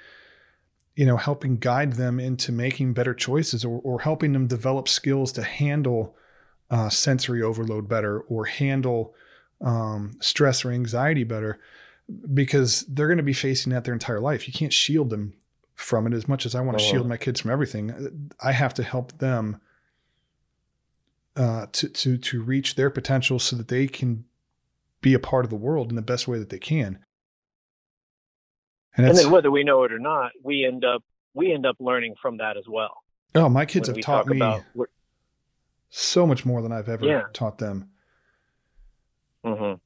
[0.95, 5.31] you know, helping guide them into making better choices or, or helping them develop skills
[5.33, 6.15] to handle
[6.69, 9.13] uh, sensory overload better or handle
[9.61, 11.59] um, stress or anxiety better
[12.33, 14.47] because they're going to be facing that their entire life.
[14.47, 15.33] You can't shield them
[15.73, 16.87] from it as much as I want to oh.
[16.87, 18.31] shield my kids from everything.
[18.41, 19.59] I have to help them
[21.35, 24.25] uh, to to to reach their potential so that they can
[25.01, 26.99] be a part of the world in the best way that they can.
[28.97, 31.03] And, and then whether we know it or not, we end up
[31.33, 33.03] we end up learning from that as well.
[33.35, 34.41] Oh, my kids have taught me
[35.89, 37.23] so much more than I've ever yeah.
[37.33, 37.89] taught them.
[39.45, 39.79] Mm-hmm.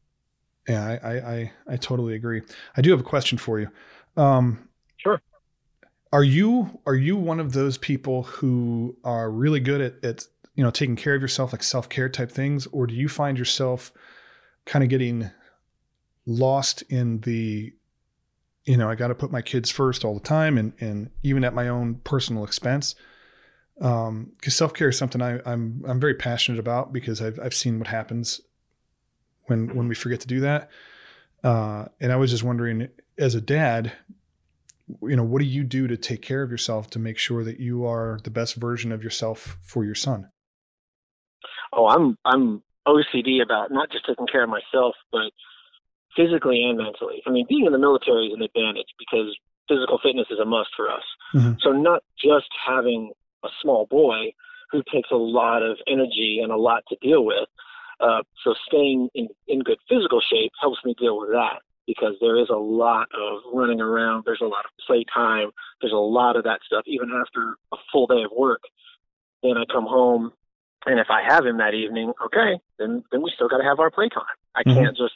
[0.69, 2.43] Yeah, I, I, I, I, totally agree.
[2.77, 3.69] I do have a question for you.
[4.15, 5.19] Um, sure.
[6.13, 10.63] Are you are you one of those people who are really good at, at you
[10.63, 13.91] know taking care of yourself, like self care type things, or do you find yourself
[14.65, 15.31] kind of getting
[16.25, 17.73] lost in the
[18.65, 21.43] you know, I got to put my kids first all the time and, and even
[21.43, 22.93] at my own personal expense.
[23.81, 27.79] Um, cause self-care is something I, I'm, I'm very passionate about because I've, I've seen
[27.79, 28.41] what happens
[29.49, 30.69] when, when we forget to do that.
[31.43, 33.91] Uh, and I was just wondering as a dad,
[35.01, 37.59] you know, what do you do to take care of yourself to make sure that
[37.59, 40.29] you are the best version of yourself for your son?
[41.71, 45.31] Oh, I'm, I'm OCD about not just taking care of myself, but
[46.15, 47.21] physically and mentally.
[47.25, 49.37] I mean, being in the military is an advantage because
[49.67, 51.03] physical fitness is a must for us.
[51.35, 51.53] Mm-hmm.
[51.61, 53.11] So not just having
[53.43, 54.33] a small boy
[54.71, 57.47] who takes a lot of energy and a lot to deal with.
[57.99, 62.37] Uh, so staying in, in good physical shape helps me deal with that because there
[62.39, 64.23] is a lot of running around.
[64.23, 65.49] There's a lot of playtime.
[65.81, 66.83] There's a lot of that stuff.
[66.85, 68.61] Even after a full day of work,
[69.41, 70.31] then I come home,
[70.85, 73.79] and if I have him that evening, okay, then then we still got to have
[73.79, 74.23] our playtime.
[74.55, 74.79] I mm-hmm.
[74.79, 75.15] can't just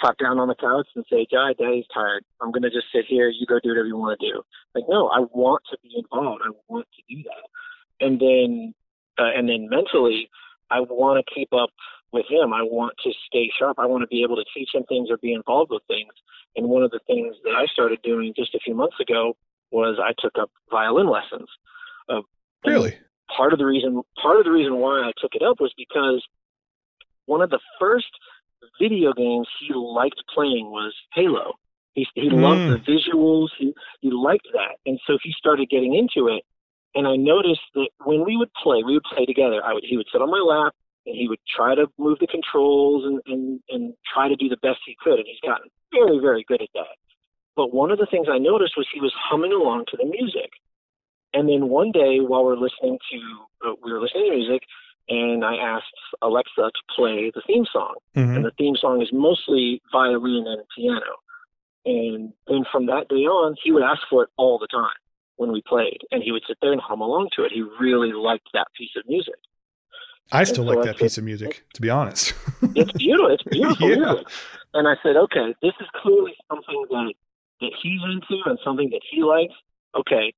[0.00, 2.24] plop down on the couch and say, "Jai, Daddy's tired.
[2.40, 3.28] I'm going to just sit here.
[3.28, 4.42] You go do whatever you want to do."
[4.74, 6.42] Like, no, I want to be involved.
[6.44, 8.06] I want to do that.
[8.06, 8.74] And then,
[9.18, 10.30] uh, and then mentally,
[10.70, 11.70] I want to keep up
[12.12, 12.52] with him.
[12.52, 13.78] I want to stay sharp.
[13.78, 16.12] I want to be able to teach him things or be involved with things.
[16.56, 19.36] And one of the things that I started doing just a few months ago
[19.70, 21.48] was I took up violin lessons.
[22.08, 22.20] Uh,
[22.66, 22.96] really?
[23.34, 26.22] Part of the reason part of the reason why I took it up was because
[27.26, 28.10] one of the first
[28.80, 31.54] video games he liked playing was Halo.
[31.94, 32.40] He, he mm.
[32.40, 33.48] loved the visuals.
[33.58, 34.76] He, he liked that.
[34.86, 36.42] And so he started getting into it.
[36.94, 39.62] And I noticed that when we would play, we would play together.
[39.64, 40.74] I would, he would sit on my lap
[41.06, 44.56] and he would try to move the controls and, and, and try to do the
[44.56, 45.18] best he could.
[45.18, 46.96] And he's gotten very, very good at that.
[47.56, 50.50] But one of the things I noticed was he was humming along to the music.
[51.34, 54.62] And then one day while we're listening to, uh, we were listening to music,
[55.08, 55.86] and I asked
[56.22, 57.94] Alexa to play the theme song.
[58.16, 58.36] Mm-hmm.
[58.36, 61.16] And the theme song is mostly violin and piano.
[61.84, 64.94] And then from that day on, he would ask for it all the time
[65.36, 67.52] when we played, and he would sit there and hum along to it.
[67.52, 69.34] He really liked that piece of music.
[70.32, 72.34] I still like that piece of music, to be honest.
[72.62, 73.34] it's beautiful.
[73.34, 73.96] It's beautiful yeah.
[73.96, 74.26] music.
[74.74, 77.12] And I said, okay, this is clearly something that
[77.60, 79.54] that he's into and something that he likes.
[79.94, 80.32] Okay,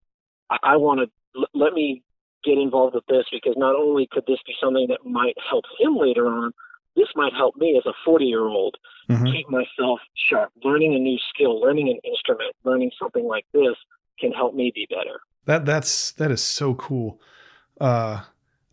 [0.51, 2.03] I, I want to l- let me
[2.45, 5.97] get involved with this because not only could this be something that might help him
[5.97, 6.53] later on,
[6.97, 8.77] this might help me as a 40 year old
[9.09, 9.25] mm-hmm.
[9.27, 10.51] keep myself sharp.
[10.63, 13.75] Learning a new skill, learning an instrument, learning something like this
[14.19, 15.21] can help me be better.
[15.47, 17.21] That that's that is so cool.
[17.81, 18.23] Uh,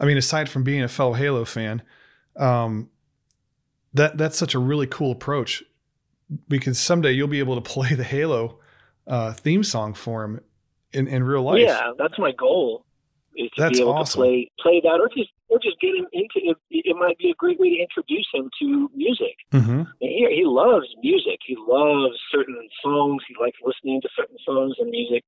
[0.01, 1.83] I mean, aside from being a fellow Halo fan,
[2.35, 2.89] um,
[3.93, 5.63] that that's such a really cool approach
[6.47, 8.59] because someday you'll be able to play the Halo
[9.07, 10.41] uh, theme song for him
[10.91, 11.59] in, in real life.
[11.59, 12.83] Yeah, that's my goal.
[13.37, 14.21] Is to that's be able awesome.
[14.21, 16.57] to play play that, or just or just get him into it.
[16.71, 19.35] It might be a great way to introduce him to music.
[19.53, 19.83] Mm-hmm.
[19.99, 21.39] He he loves music.
[21.45, 23.21] He loves certain songs.
[23.27, 25.23] He likes listening to certain songs and music.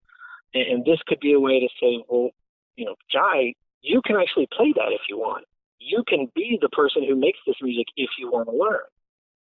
[0.54, 2.32] And, and this could be a way to say, well,
[2.76, 5.46] you know, Jai, you can actually play that if you want.
[5.80, 8.82] You can be the person who makes this music if you want to learn.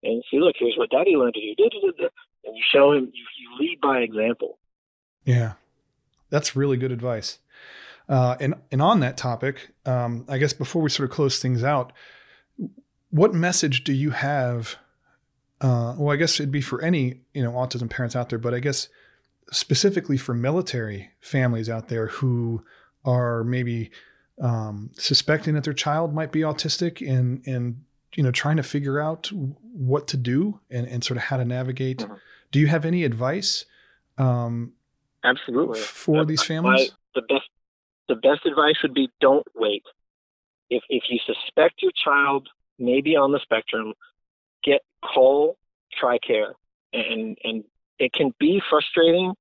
[0.01, 2.09] And see, look, here's what Daddy learned to do.
[2.45, 3.11] And you show him.
[3.13, 4.57] You, you lead by example.
[5.25, 5.53] Yeah,
[6.29, 7.39] that's really good advice.
[8.07, 11.63] Uh, and and on that topic, um, I guess before we sort of close things
[11.63, 11.91] out,
[13.11, 14.77] what message do you have?
[15.61, 18.53] Uh, well, I guess it'd be for any you know autism parents out there, but
[18.53, 18.87] I guess
[19.51, 22.63] specifically for military families out there who
[23.03, 23.91] are maybe
[24.39, 27.83] um, suspecting that their child might be autistic and and
[28.15, 31.45] you know trying to figure out what to do and, and sort of how to
[31.45, 31.99] navigate.
[31.99, 32.13] Mm-hmm.
[32.51, 33.65] Do you have any advice?
[34.17, 34.73] Um,
[35.23, 36.91] Absolutely for these families.
[36.91, 37.49] My, the best
[38.07, 39.83] the best advice would be don't wait.
[40.69, 42.47] If if you suspect your child
[42.77, 43.93] may be on the spectrum,
[44.63, 45.57] get call
[46.01, 46.53] TRICARE
[46.93, 47.63] and and
[47.99, 49.33] it can be frustrating.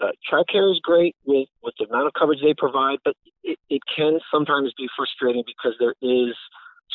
[0.00, 3.82] Uh, TRICARE is great with, with the amount of coverage they provide, but it, it
[3.94, 6.34] can sometimes be frustrating because there is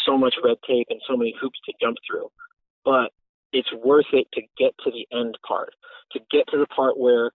[0.06, 2.30] so much red tape and so many hoops to jump through.
[2.86, 3.12] But
[3.52, 5.74] it's worth it to get to the end part,
[6.14, 7.32] to get to the part where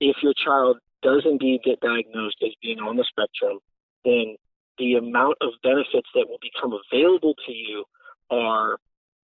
[0.00, 3.58] if your child does indeed get diagnosed as being on the spectrum,
[4.04, 4.36] then
[4.78, 7.84] the amount of benefits that will become available to you
[8.30, 8.78] are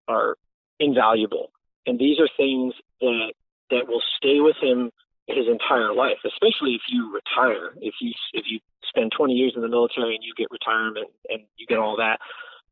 [0.09, 0.37] are
[0.81, 1.51] invaluable.
[1.87, 3.33] And these are things that
[3.71, 4.91] that will stay with him
[5.27, 7.73] his entire life, especially if you retire.
[7.81, 11.43] If you if you spend 20 years in the military and you get retirement and
[11.57, 12.19] you get all that,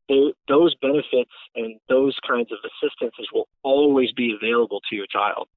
[0.07, 5.47] they, those benefits and those kinds of assistances will always be available to your child.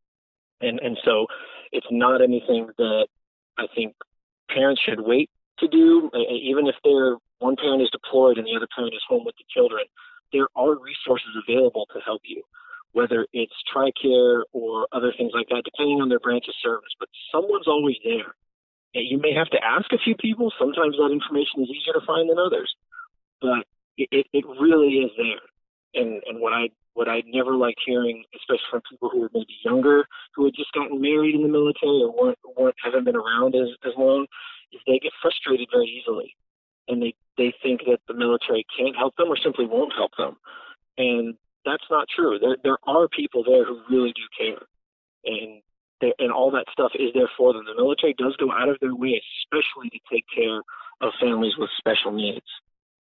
[0.61, 1.27] And and so
[1.73, 3.09] it's not anything that
[3.59, 3.95] I think
[4.49, 8.69] parents should wait to do, even if they're one parent is deployed and the other
[8.75, 9.85] parent is home with the children.
[10.33, 12.43] There are resources available to help you,
[12.97, 16.89] whether it's TRICARE or other things like that, depending on their branch of service.
[16.99, 18.33] But someone's always there.
[18.95, 20.51] You may have to ask a few people.
[20.59, 22.75] Sometimes that information is easier to find than others,
[23.43, 23.69] but
[23.99, 25.45] it, it really is there.
[25.93, 29.53] And and what I what I never liked hearing, especially from people who were maybe
[29.63, 33.55] younger, who had just gotten married in the military or weren't, weren't haven't been around
[33.55, 34.25] as, as long,
[34.73, 36.35] is they get frustrated very easily,
[36.89, 40.37] and they they think that the military can't help them or simply won't help them,
[40.97, 41.37] and
[41.67, 42.39] that's not true.
[42.39, 44.63] There there are people there who really do care,
[45.25, 45.61] and
[46.19, 47.65] and all that stuff is there for them.
[47.67, 50.63] The military does go out of their way, especially to take care
[51.03, 52.47] of families with special needs,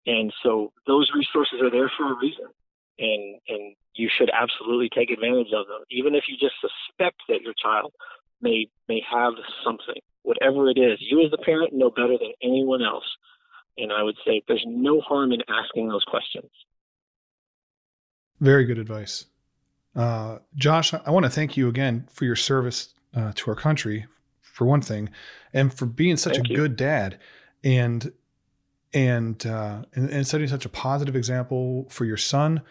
[0.06, 2.48] and so those resources are there for a reason
[3.00, 7.42] and and you should absolutely take advantage of them, even if you just suspect that
[7.42, 7.94] your child
[8.42, 11.00] may may have something, whatever it is.
[11.00, 13.06] You as the parent know better than anyone else,
[13.78, 16.50] and I would say there's no harm in asking those questions.
[18.40, 19.26] Very good advice,
[19.96, 20.94] uh, Josh.
[20.94, 24.06] I want to thank you again for your service uh, to our country,
[24.42, 25.10] for one thing,
[25.54, 26.56] and for being such thank a you.
[26.56, 27.20] good dad,
[27.64, 28.12] and
[28.94, 32.62] and, uh, and and setting such a positive example for your son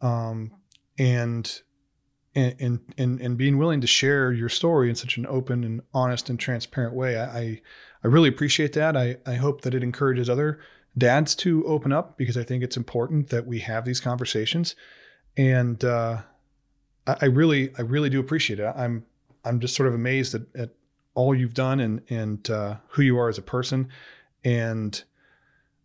[0.00, 0.52] um,
[0.98, 1.62] and
[2.34, 6.28] and, and and being willing to share your story in such an open and honest
[6.28, 7.18] and transparent way.
[7.18, 7.60] I
[8.02, 8.96] I really appreciate that.
[8.96, 10.60] I, I hope that it encourages other
[10.96, 14.76] dads to open up because I think it's important that we have these conversations.
[15.36, 16.22] And uh,
[17.06, 18.72] I, I, really I really do appreciate it.
[18.76, 19.04] I'm
[19.44, 20.70] I'm just sort of amazed at, at
[21.14, 23.88] all you've done and and uh, who you are as a person.
[24.44, 25.02] And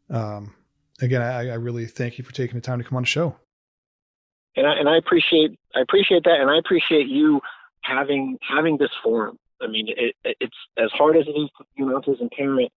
[0.09, 0.55] um,
[1.01, 3.35] again, I, I really thank you for taking the time to come on the show
[4.59, 7.39] and I, and I appreciate I appreciate that, and I appreciate you
[7.81, 9.37] having having this forum.
[9.61, 12.71] I mean, it, it's as hard as it is to be an autism parent.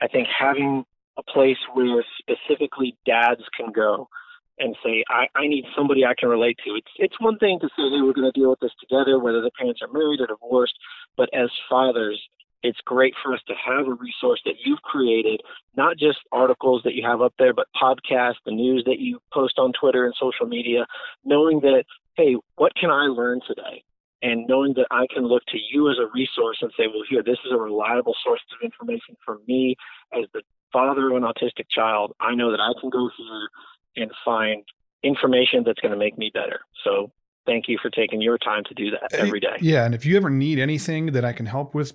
[0.00, 0.84] I think having
[1.18, 4.08] a place where specifically dads can go
[4.58, 6.74] and say, I, I need somebody I can relate to.
[6.74, 9.40] It's it's one thing to say, hey, we're going to deal with this together, whether
[9.40, 10.74] the parents are married or divorced,
[11.16, 12.20] but as fathers,
[12.62, 15.40] it's great for us to have a resource that you've created,
[15.76, 19.58] not just articles that you have up there, but podcasts, the news that you post
[19.58, 20.86] on Twitter and social media,
[21.24, 21.84] knowing that,
[22.16, 23.84] hey, what can I learn today?
[24.22, 27.22] And knowing that I can look to you as a resource and say, well, here,
[27.22, 29.76] this is a reliable source of information for me
[30.14, 30.42] as the
[30.72, 32.14] father of an autistic child.
[32.18, 33.48] I know that I can go here
[33.96, 34.62] and find
[35.02, 36.60] information that's going to make me better.
[36.84, 37.10] So
[37.46, 39.56] thank you for taking your time to do that every day.
[39.60, 41.92] Yeah, and if you ever need anything that I can help with,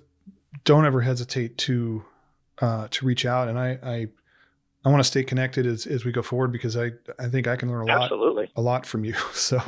[0.64, 2.04] don't ever hesitate to
[2.60, 3.48] uh, to reach out.
[3.48, 4.06] And I I,
[4.84, 7.56] I want to stay connected as, as we go forward because I I think I
[7.56, 8.50] can learn a lot Absolutely.
[8.56, 9.14] a lot from you.
[9.32, 9.58] So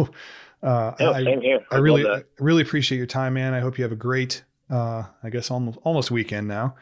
[0.62, 1.60] uh, No, I, same here.
[1.70, 2.06] I love really.
[2.06, 3.52] I really appreciate your time, man.
[3.54, 6.74] I hope you have a great uh, I guess almost almost weekend now.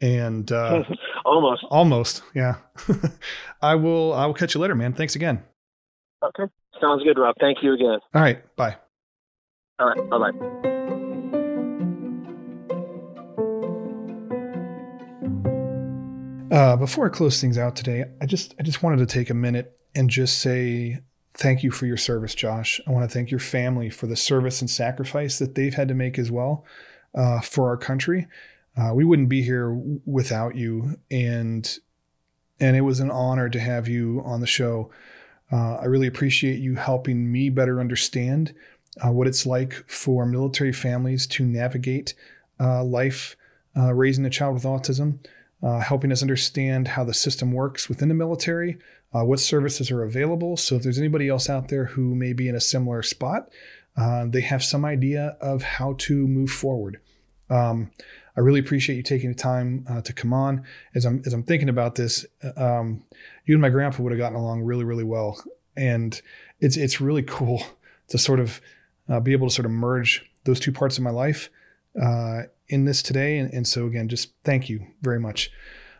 [0.00, 0.84] And uh,
[1.26, 1.64] almost.
[1.70, 2.56] almost, yeah.
[3.62, 4.92] I will I will catch you later, man.
[4.92, 5.42] Thanks again.
[6.22, 6.44] Okay.
[6.80, 7.34] Sounds good, Rob.
[7.40, 7.98] Thank you again.
[8.14, 8.76] All right, bye.
[9.78, 10.10] All right.
[10.10, 10.76] Bye bye.
[16.50, 19.34] Uh, before I close things out today, I just I just wanted to take a
[19.34, 21.00] minute and just say
[21.34, 22.80] thank you for your service, Josh.
[22.86, 25.94] I want to thank your family for the service and sacrifice that they've had to
[25.94, 26.64] make as well
[27.14, 28.26] uh, for our country.
[28.76, 29.72] Uh, we wouldn't be here
[30.04, 31.78] without you, and
[32.60, 34.90] and it was an honor to have you on the show.
[35.52, 38.54] Uh, I really appreciate you helping me better understand
[39.04, 42.14] uh, what it's like for military families to navigate
[42.58, 43.36] uh, life
[43.76, 45.18] uh, raising a child with autism
[45.62, 48.78] uh, helping us understand how the system works within the military,
[49.14, 50.56] uh, what services are available.
[50.56, 53.50] So if there's anybody else out there who may be in a similar spot,
[54.26, 57.00] they have some idea of how to move forward.
[57.48, 57.90] Um,
[58.36, 60.64] I really appreciate you taking the time uh, to come on.
[60.94, 62.26] As I'm as I'm thinking about this,
[62.56, 63.02] um,
[63.44, 65.42] you and my grandpa would have gotten along really really well,
[65.76, 66.20] and
[66.60, 67.62] it's it's really cool
[68.08, 68.60] to sort of
[69.08, 71.50] uh, be able to sort of merge those two parts of my life
[72.00, 73.38] uh, in this today.
[73.38, 75.50] And, and so again, just thank you very much.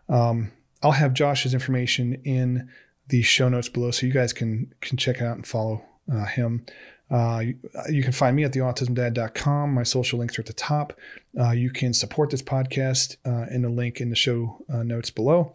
[0.08, 0.52] Um,
[0.82, 2.68] I'll have Josh's information in
[3.08, 6.26] the show notes below, so you guys can can check it out and follow uh,
[6.26, 6.66] him.
[7.10, 7.58] Uh, you,
[7.88, 9.72] you can find me at theautismdad.com.
[9.72, 10.92] My social links are at the top.
[11.38, 15.10] Uh, you can support this podcast uh, in the link in the show uh, notes
[15.10, 15.54] below.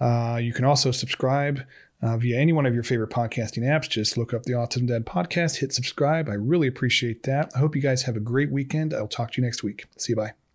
[0.00, 1.62] Uh, you can also subscribe
[2.02, 3.88] uh, via any one of your favorite podcasting apps.
[3.88, 6.28] Just look up the Autism Dad podcast, hit subscribe.
[6.28, 7.50] I really appreciate that.
[7.54, 8.94] I hope you guys have a great weekend.
[8.94, 9.86] I'll talk to you next week.
[9.96, 10.16] See you.
[10.16, 10.47] Bye.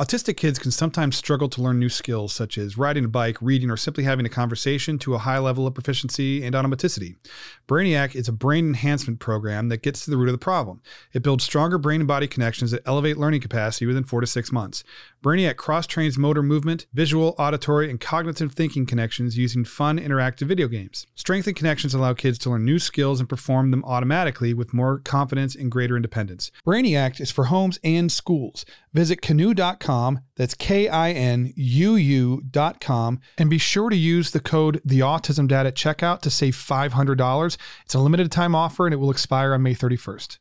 [0.00, 3.68] Autistic kids can sometimes struggle to learn new skills such as riding a bike, reading,
[3.68, 7.16] or simply having a conversation to a high level of proficiency and automaticity.
[7.66, 10.80] Brainiac is a brain enhancement program that gets to the root of the problem.
[11.12, 14.52] It builds stronger brain and body connections that elevate learning capacity within four to six
[14.52, 14.84] months.
[15.20, 20.68] Brainiac cross trains motor movement, visual, auditory, and cognitive thinking connections using fun, interactive video
[20.68, 21.08] games.
[21.16, 25.56] Strengthened connections allow kids to learn new skills and perform them automatically with more confidence
[25.56, 26.52] and greater independence.
[26.64, 28.64] Brainiac is for homes and schools.
[28.94, 29.87] Visit kinuu.com,
[30.36, 35.48] that's K I N U U.com, and be sure to use the code The Autism
[35.48, 37.56] Dad at checkout to save $500.
[37.84, 40.38] It's a limited time offer and it will expire on May 31st.